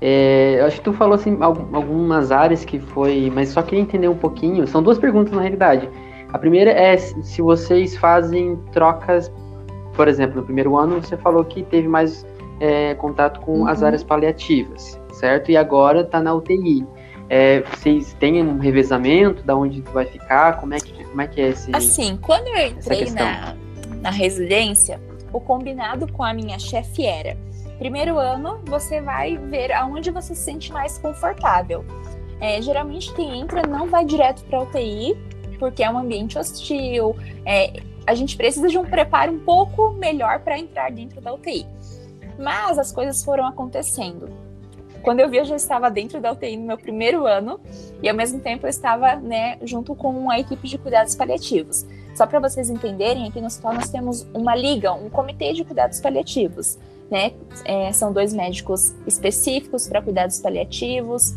[0.00, 4.08] É, eu acho que tu falou assim algumas áreas que foi, mas só queria entender
[4.08, 4.66] um pouquinho.
[4.66, 5.88] São duas perguntas na realidade.
[6.32, 9.32] A primeira é se vocês fazem trocas,
[9.94, 12.24] por exemplo, no primeiro ano você falou que teve mais
[12.60, 13.66] é, contato com uhum.
[13.66, 15.50] as áreas paliativas, certo?
[15.50, 16.86] E agora está na UTI.
[17.30, 20.58] É, vocês têm um revezamento da onde tu vai ficar?
[20.60, 21.74] Como é que, como é, que é esse.
[21.74, 23.54] Assim, quando eu entrei na,
[24.00, 25.00] na residência,
[25.32, 27.36] o combinado com a minha chefe era:
[27.78, 31.84] primeiro ano você vai ver aonde você se sente mais confortável.
[32.40, 35.16] É, geralmente quem entra não vai direto para UTI,
[35.58, 37.14] porque é um ambiente hostil.
[37.44, 41.66] É, a gente precisa de um preparo um pouco melhor para entrar dentro da UTI.
[42.38, 44.47] Mas as coisas foram acontecendo.
[45.02, 47.60] Quando eu vi, eu já estava dentro da UTI no meu primeiro ano
[48.02, 51.86] e ao mesmo tempo eu estava, né, junto com a equipe de cuidados paliativos.
[52.14, 56.00] Só para vocês entenderem, aqui no hospital nós temos uma liga, um comitê de cuidados
[56.00, 56.76] paliativos,
[57.10, 57.32] né?
[57.64, 61.36] É, são dois médicos específicos para cuidados paliativos.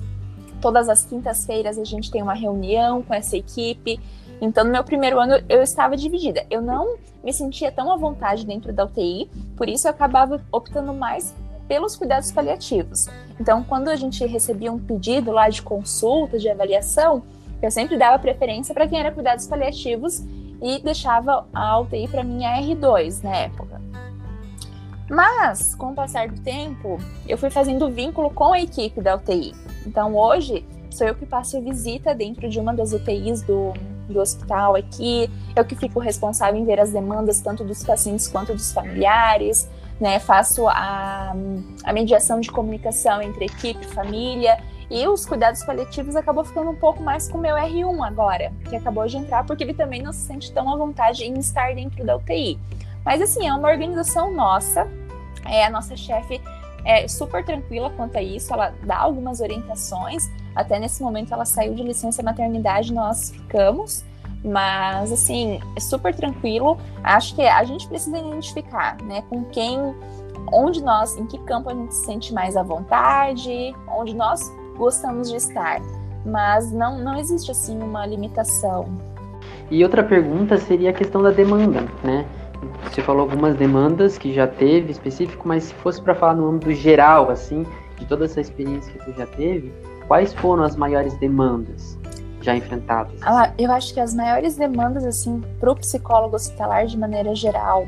[0.59, 3.99] Todas as quintas-feiras a gente tem uma reunião com essa equipe.
[4.41, 6.45] Então, no meu primeiro ano, eu estava dividida.
[6.49, 10.93] Eu não me sentia tão à vontade dentro da UTI, por isso eu acabava optando
[10.93, 11.33] mais
[11.71, 13.07] pelos cuidados paliativos.
[13.39, 17.23] Então, quando a gente recebia um pedido lá de consulta, de avaliação,
[17.61, 20.21] eu sempre dava preferência para quem era cuidados paliativos
[20.61, 23.81] e deixava a UTI para minha R2 na época.
[25.09, 29.53] Mas, com o passar do tempo, eu fui fazendo vínculo com a equipe da UTI.
[29.87, 33.71] Então, hoje, sou eu que passo visita dentro de uma das UTIs do,
[34.09, 38.53] do hospital aqui, eu que fico responsável em ver as demandas tanto dos pacientes quanto
[38.53, 39.69] dos familiares,
[40.01, 40.19] né?
[40.19, 41.33] Faço a,
[41.83, 44.57] a mediação de comunicação entre equipe, família
[44.89, 48.75] e os cuidados coletivos acabou ficando um pouco mais com o meu R1 agora, que
[48.75, 52.03] acabou de entrar, porque ele também não se sente tão à vontade em estar dentro
[52.03, 52.59] da UTI.
[53.05, 54.87] Mas assim, é uma organização nossa,
[55.45, 56.41] é a nossa chefe
[56.83, 61.75] é super tranquila quanto a isso, ela dá algumas orientações, até nesse momento ela saiu
[61.75, 64.03] de licença maternidade, nós ficamos,
[64.43, 66.77] mas, assim, é super tranquilo.
[67.03, 69.77] Acho que a gente precisa identificar, né, com quem,
[70.51, 75.29] onde nós, em que campo a gente se sente mais à vontade, onde nós gostamos
[75.29, 75.79] de estar.
[76.25, 78.87] Mas não, não existe, assim, uma limitação.
[79.69, 82.25] E outra pergunta seria a questão da demanda, né?
[82.83, 86.73] Você falou algumas demandas que já teve específico, mas se fosse para falar no âmbito
[86.73, 87.65] geral, assim,
[87.97, 89.71] de toda essa experiência que tu já teve,
[90.07, 91.97] quais foram as maiores demandas?
[92.41, 93.13] Já enfrentadas?
[93.21, 97.87] Ah, eu acho que as maiores demandas, assim, para o psicólogo hospitalar de maneira geral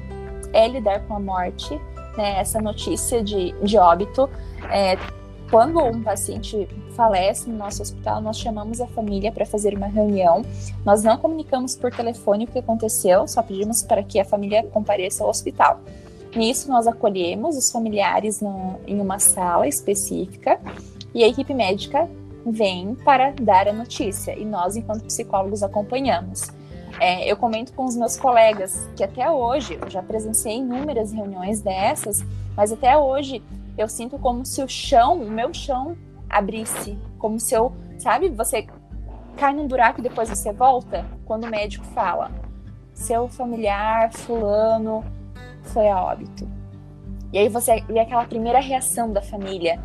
[0.52, 1.80] é lidar com a morte,
[2.16, 2.40] né?
[2.40, 4.30] Essa notícia de, de óbito.
[4.72, 4.98] É,
[5.50, 10.44] quando um paciente falece no nosso hospital, nós chamamos a família para fazer uma reunião.
[10.86, 15.24] Nós não comunicamos por telefone o que aconteceu, só pedimos para que a família compareça
[15.24, 15.82] ao hospital.
[16.36, 20.60] Nisso, nós acolhemos os familiares no, em uma sala específica
[21.14, 22.10] e a equipe médica
[22.46, 26.52] vem para dar a notícia e nós, enquanto psicólogos, acompanhamos.
[27.00, 31.62] É, eu comento com os meus colegas que até hoje, eu já presenciei inúmeras reuniões
[31.62, 32.24] dessas,
[32.56, 33.42] mas até hoje
[33.78, 35.98] eu sinto como se o chão, o meu chão,
[36.30, 36.98] abrisse.
[37.18, 38.68] Como se eu, sabe, você
[39.38, 41.06] cai num buraco e depois você volta.
[41.26, 42.32] Quando o médico fala,
[42.94, 45.04] seu familiar, fulano,
[45.64, 46.48] foi a óbito.
[47.32, 49.80] E aí você vê aquela primeira reação da família.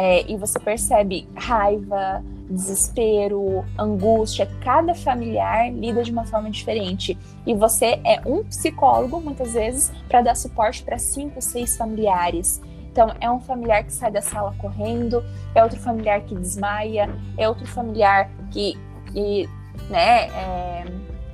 [0.00, 4.48] É, e você percebe raiva, desespero, angústia.
[4.62, 7.18] Cada familiar lida de uma forma diferente.
[7.44, 12.60] E você é um psicólogo, muitas vezes, para dar suporte para cinco, seis familiares.
[12.92, 15.20] Então, é um familiar que sai da sala correndo,
[15.52, 18.78] é outro familiar que desmaia, é outro familiar que,
[19.12, 19.48] que
[19.90, 20.84] né, é,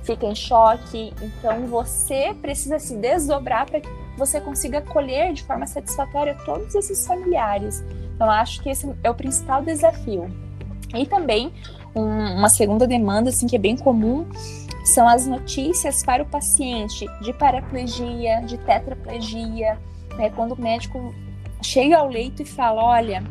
[0.01, 1.13] fica em choque.
[1.21, 7.05] Então, você precisa se desdobrar para que você consiga acolher de forma satisfatória todos esses
[7.05, 7.83] familiares.
[8.15, 10.29] Então, acho que esse é o principal desafio.
[10.93, 11.53] E também
[11.93, 14.25] um, uma segunda demanda, assim, que é bem comum,
[14.85, 19.79] são as notícias para o paciente de paraplegia, de tetraplegia,
[20.15, 20.29] né?
[20.29, 21.13] Quando o médico
[21.61, 23.23] chega ao leito e fala, olha,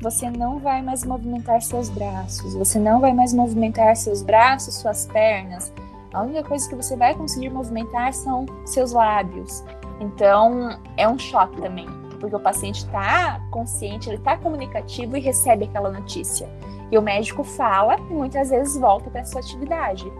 [0.00, 5.06] você não vai mais movimentar seus braços, você não vai mais movimentar seus braços, suas
[5.06, 5.72] pernas.
[6.12, 9.64] A única coisa que você vai conseguir movimentar são seus lábios.
[10.00, 11.86] Então, é um choque também,
[12.22, 16.48] porque o paciente está consciente, ele está comunicativo e recebe aquela notícia.
[16.88, 20.10] E o médico fala e muitas vezes volta para sua atividade.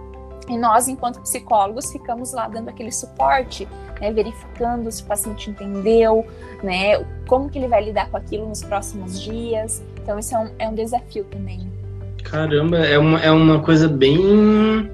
[0.49, 3.69] E nós, enquanto psicólogos, ficamos lá dando aquele suporte,
[4.01, 6.27] né, verificando se o paciente entendeu,
[6.61, 6.99] né,
[7.29, 9.81] como que ele vai lidar com aquilo nos próximos dias.
[10.03, 11.71] Então, isso é um, é um desafio também.
[12.25, 14.91] Caramba, é uma, é uma coisa bem.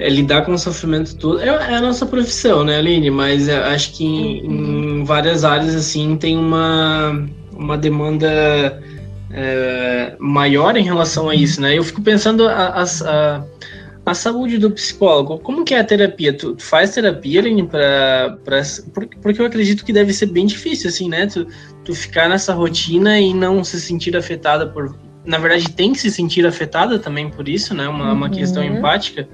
[0.00, 1.40] É, lidar com o sofrimento todo.
[1.40, 3.10] É, é, a nossa profissão, né, Aline?
[3.10, 5.00] Mas acho que em, uhum.
[5.00, 8.82] em, várias áreas, assim, tem uma, uma demanda
[9.30, 11.76] é, maior em relação a isso, né?
[11.76, 13.44] Eu fico pensando a, a,
[14.06, 15.38] a, saúde do psicólogo.
[15.40, 16.32] Como que é a terapia?
[16.32, 18.62] Tu, tu faz terapia, Aline, pra, pra,
[19.20, 21.26] porque eu acredito que deve ser bem difícil, assim, né?
[21.26, 21.46] Tu,
[21.84, 24.98] tu ficar nessa rotina e não se sentir afetada por...
[25.26, 27.86] Na verdade, tem que se sentir afetada também por isso, né?
[27.86, 28.14] Uma, uhum.
[28.14, 29.28] uma questão empática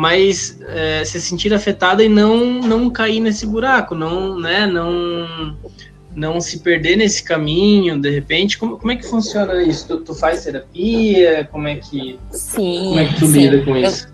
[0.00, 5.54] mas é, se sentir afetada e não não cair nesse buraco, não, né, não
[6.16, 9.86] não se perder nesse caminho, de repente, como, como é que funciona isso?
[9.86, 11.46] Tu, tu faz terapia?
[11.52, 13.40] Como é que, sim, como é que tu sim.
[13.40, 14.08] lida com isso?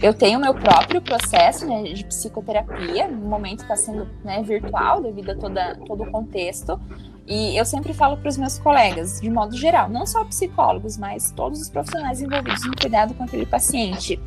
[0.00, 5.02] Eu, eu tenho meu próprio processo né, de psicoterapia, no momento está sendo né, virtual
[5.02, 6.80] devido a toda, todo o contexto,
[7.26, 11.32] e eu sempre falo para os meus colegas, de modo geral, não só psicólogos, mas
[11.32, 14.20] todos os profissionais envolvidos no cuidado com aquele paciente.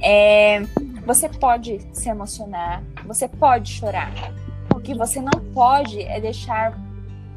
[0.00, 0.62] É,
[1.04, 4.12] você pode se emocionar, você pode chorar,
[4.74, 6.78] o que você não pode é deixar,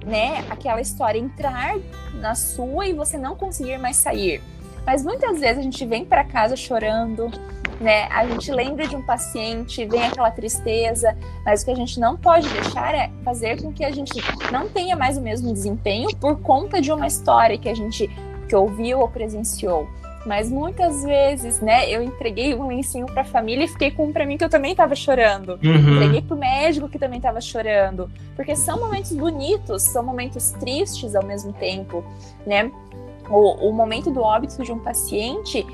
[0.05, 1.75] né, aquela história entrar
[2.15, 4.41] na sua e você não conseguir mais sair.
[4.85, 7.31] Mas muitas vezes a gente vem para casa chorando,
[7.79, 8.07] né?
[8.11, 12.15] A gente lembra de um paciente, vem aquela tristeza, mas o que a gente não
[12.15, 14.13] pode deixar é fazer com que a gente
[14.51, 18.07] não tenha mais o mesmo desempenho por conta de uma história que a gente
[18.47, 19.87] que ouviu ou presenciou.
[20.25, 24.11] Mas muitas vezes, né, eu entreguei um lencinho para a família e fiquei com um
[24.11, 25.59] para mim que eu também estava chorando.
[25.63, 25.95] Uhum.
[25.95, 28.09] Entreguei para o médico que também estava chorando.
[28.35, 32.03] Porque são momentos bonitos, são momentos tristes ao mesmo tempo,
[32.45, 32.71] né?
[33.29, 35.65] O, o momento do óbito de um paciente,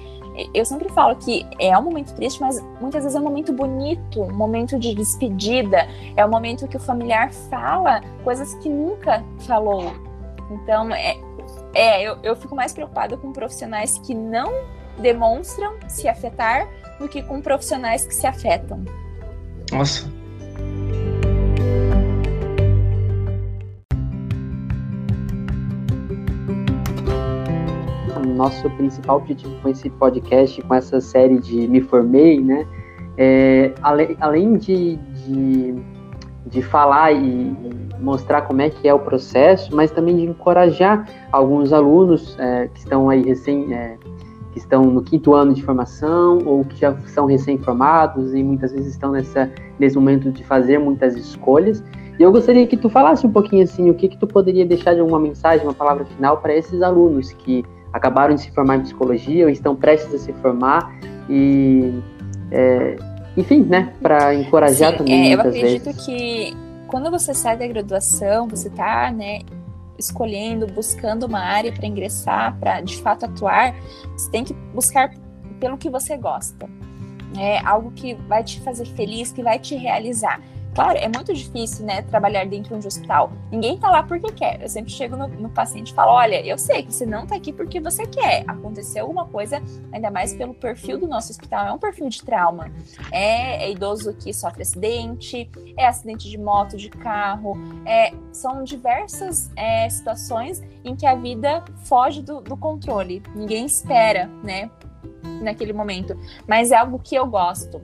[0.53, 4.21] eu sempre falo que é um momento triste, mas muitas vezes é um momento bonito,
[4.21, 9.93] um momento de despedida, é um momento que o familiar fala coisas que nunca falou.
[10.49, 11.17] Então, é,
[11.73, 14.51] é, eu, eu fico mais preocupada com profissionais que não
[14.99, 16.67] demonstram se afetar
[16.99, 18.83] do que com profissionais que se afetam.
[19.71, 20.09] Nossa.
[28.35, 32.67] Nosso principal objetivo com esse podcast, com essa série de Me Formei, né?
[33.17, 35.75] É, além, além de, de,
[36.47, 37.55] de falar e,
[38.01, 42.79] mostrar como é que é o processo, mas também de encorajar alguns alunos é, que
[42.79, 43.97] estão aí recém, é,
[44.51, 48.93] que estão no quinto ano de formação ou que já são recém-formados e muitas vezes
[48.93, 49.49] estão nessa,
[49.79, 51.83] nesse momento de fazer muitas escolhas.
[52.19, 54.93] E eu gostaria que tu falasse um pouquinho assim, o que que tu poderia deixar
[54.93, 58.81] de alguma mensagem, uma palavra final para esses alunos que acabaram de se formar em
[58.81, 60.93] psicologia ou estão prestes a se formar
[61.29, 61.93] e
[62.51, 62.95] é,
[63.37, 65.31] enfim, né, para encorajar Sim, também.
[65.31, 66.05] É, eu acredito vezes.
[66.05, 69.39] que quando você sai da graduação, você está, né,
[69.97, 73.73] escolhendo, buscando uma área para ingressar, para de fato atuar,
[74.11, 75.09] você tem que buscar
[75.59, 76.69] pelo que você gosta.
[77.39, 80.41] É algo que vai te fazer feliz, que vai te realizar.
[80.73, 83.31] Claro, é muito difícil, né, trabalhar dentro de um hospital.
[83.51, 84.61] Ninguém tá lá porque quer.
[84.61, 87.35] Eu sempre chego no, no paciente e falo: olha, eu sei que você não tá
[87.35, 88.45] aqui porque você quer.
[88.47, 89.61] Aconteceu alguma coisa,
[89.91, 92.71] ainda mais pelo perfil do nosso hospital, é um perfil de trauma.
[93.11, 99.51] É, é idoso que sofre acidente, é acidente de moto, de carro, é, são diversas
[99.57, 103.21] é, situações em que a vida foge do, do controle.
[103.35, 104.69] Ninguém espera, né,
[105.41, 106.17] naquele momento.
[106.47, 107.81] Mas é algo que eu gosto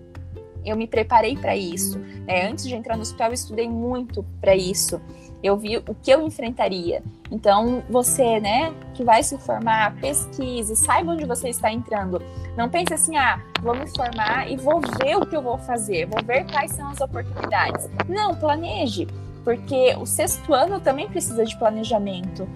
[0.67, 1.99] eu me preparei para isso.
[2.27, 5.01] É, antes de entrar no hospital, eu estudei muito para isso.
[5.41, 7.03] Eu vi o que eu enfrentaria.
[7.31, 12.21] Então, você, né, que vai se formar, pesquise, saiba onde você está entrando.
[12.55, 16.07] Não pense assim, ah, vou me formar e vou ver o que eu vou fazer,
[16.07, 17.89] vou ver quais são as oportunidades.
[18.07, 19.07] Não, planeje,
[19.43, 22.47] porque o sexto ano também precisa de planejamento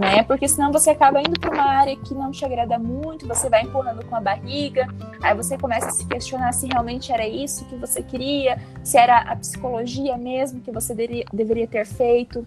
[0.00, 0.22] né?
[0.22, 3.64] Porque senão você acaba indo para uma área que não te agrada muito, você vai
[3.64, 4.88] empurrando com a barriga,
[5.22, 9.18] aí você começa a se questionar se realmente era isso que você queria, se era
[9.18, 12.46] a psicologia mesmo que você deveria, deveria ter feito.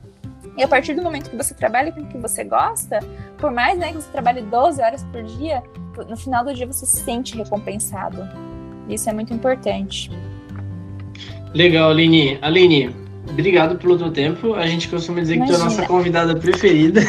[0.58, 2.99] E a partir do momento que você trabalha com o que você gosta,
[3.38, 5.62] por mais né, que você trabalhe 12 horas por dia,
[6.10, 8.28] no final do dia você se sente recompensado.
[8.89, 10.10] Isso é muito importante.
[11.54, 12.39] Legal, Aline.
[12.41, 14.54] Aline, Obrigado pelo teu tempo.
[14.54, 15.58] A gente costuma dizer Imagina.
[15.58, 17.02] que tu é a nossa convidada preferida.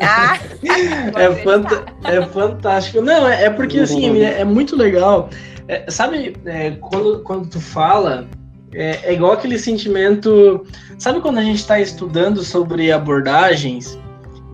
[0.00, 0.38] Ah,
[1.18, 3.00] é, fanta é fantástico.
[3.02, 5.28] Não, é, é porque assim, é, é muito legal.
[5.68, 8.26] É, sabe, é, quando, quando tu fala,
[8.72, 10.64] é, é, igual aquele sentimento.
[10.98, 13.98] Sabe quando a gente está estudando sobre abordagens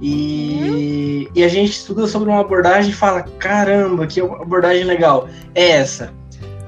[0.00, 1.32] e, uhum.
[1.36, 5.28] e a gente estuda sobre uma abordagem e fala: caramba, que abordagem legal.
[5.54, 6.12] É essa.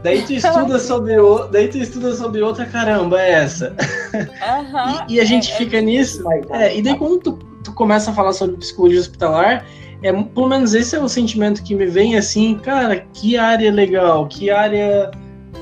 [0.04, 3.74] Daí tu estuda sobre o, daí tu estuda sobre outra caramba, é essa.
[4.14, 6.22] Uhum, e, e, a gente é, fica é nisso.
[6.50, 7.32] É, e daí quando tu,
[7.64, 9.66] tu começa a falar sobre psicologia hospitalar,
[10.02, 14.28] é, pelo menos esse é o sentimento que me vem assim, cara, que área legal,
[14.28, 15.10] que área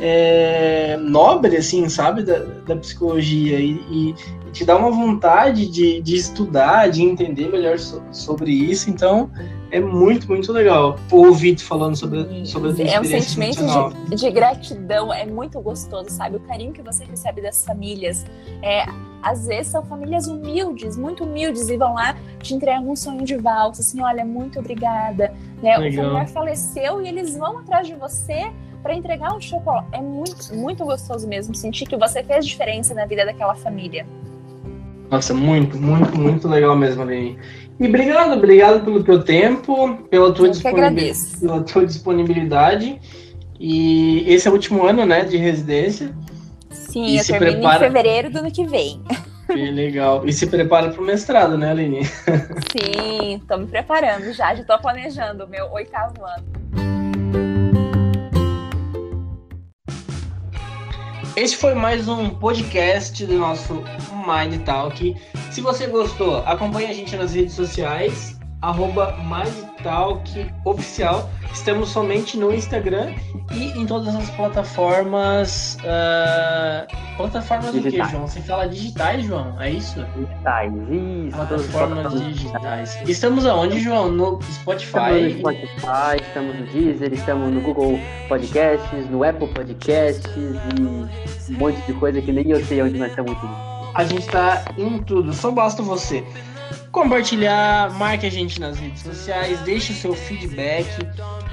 [0.00, 3.60] é, nobre, assim, sabe, da, da psicologia.
[3.60, 4.14] E, e,
[4.52, 8.90] te dá uma vontade de, de estudar, de entender melhor so, sobre isso.
[8.90, 9.30] Então,
[9.70, 13.64] é muito, muito legal ouvir tu falando sobre, sobre a tua É um sentimento
[14.08, 16.36] de, de, gratidão, é muito gostoso, sabe?
[16.36, 18.24] O carinho que você recebe das famílias.
[18.62, 18.84] É,
[19.22, 23.36] às vezes são famílias humildes, muito humildes, e vão lá te entregar um sonho de
[23.36, 25.32] valsa, assim, olha, muito obrigada.
[25.62, 25.78] Né?
[25.78, 29.86] O familiar faleceu e eles vão atrás de você para entregar um chocolate.
[29.92, 34.04] É muito, muito gostoso mesmo sentir que você fez diferença na vida daquela família.
[35.12, 37.38] Nossa, muito, muito, muito legal mesmo, Aline.
[37.78, 42.98] E obrigado, obrigado pelo teu tempo, pela tua, disponibilidade, pela tua disponibilidade.
[43.60, 46.16] E esse é o último ano, né, de residência.
[46.70, 47.76] Sim, e eu termino prepara...
[47.76, 49.02] em fevereiro do ano que vem.
[49.46, 50.26] Que legal.
[50.26, 52.06] E se prepara para o mestrado, né, Aline?
[52.06, 56.91] Sim, estou me preparando já, já estou planejando o meu oitavo ano.
[61.34, 65.16] Esse foi mais um podcast do nosso Mind Talk.
[65.50, 69.16] Se você gostou, acompanhe a gente nas redes sociais, arroba
[70.64, 71.28] Oficial.
[71.52, 73.12] Estamos somente no Instagram
[73.52, 75.76] e em todas as plataformas.
[75.80, 77.94] Uh, plataformas digitais.
[77.94, 78.26] do que, João?
[78.26, 79.60] Você fala digitais, João?
[79.60, 80.02] É isso?
[80.16, 81.36] Digitais, isso.
[81.36, 82.98] Plataformas digitais.
[83.06, 84.10] Estamos aonde, João?
[84.10, 84.86] No Spotify?
[84.86, 87.98] Estamos no Spotify, estamos no Deezer, estamos no Google
[88.28, 91.08] Podcasts, no Apple Podcasts e um
[91.58, 93.36] monte de coisa que nem eu sei onde nós estamos.
[93.94, 96.24] A gente está em tudo, só basta você
[96.92, 100.86] compartilhar, marque a gente nas redes sociais, deixe o seu feedback.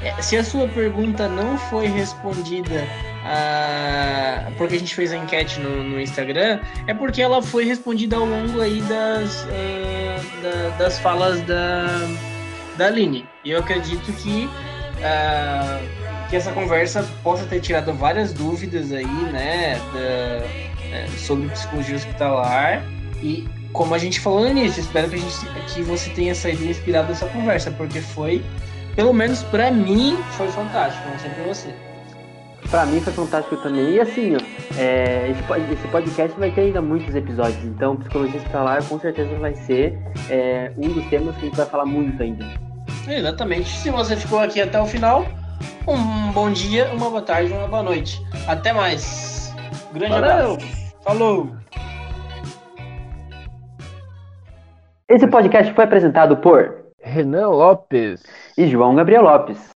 [0.04, 2.86] É, se a sua pergunta não foi respondida
[3.24, 8.18] ah, porque a gente fez a enquete no, no, Instagram, é porque ela foi respondida
[8.18, 11.86] ao longo aí das, uh, da, das falas da,
[12.78, 13.26] da Aline.
[13.44, 19.80] E eu acredito que, uh, que essa conversa possa ter tirado várias dúvidas aí, né,
[19.94, 22.84] da, é, sobre psicologia hospitalar.
[23.22, 26.66] E como a gente falou no início, espero que, a gente, que você tenha saído
[26.66, 28.44] inspirado dessa conversa, porque foi,
[28.96, 31.74] pelo menos para mim, foi fantástico, não sei pra você.
[32.70, 33.96] Pra mim foi fantástico também.
[33.96, 34.40] E assim, ó,
[34.78, 39.98] é, esse, podcast vai ter ainda muitos episódios, então Psicologia Hospitalar com certeza vai ser
[40.30, 42.46] é, um dos temas que a gente vai falar muito ainda.
[43.08, 43.70] Exatamente.
[43.70, 45.26] Se você ficou aqui até o final,
[45.88, 48.22] um bom dia, uma boa tarde, uma boa noite.
[48.48, 49.54] Até mais.
[49.94, 50.54] Grande Valeu.
[50.54, 50.68] abraço.
[51.04, 51.60] Falou!
[55.10, 58.22] Esse podcast foi apresentado por Renan Lopes
[58.56, 59.60] e João Gabriel Lopes.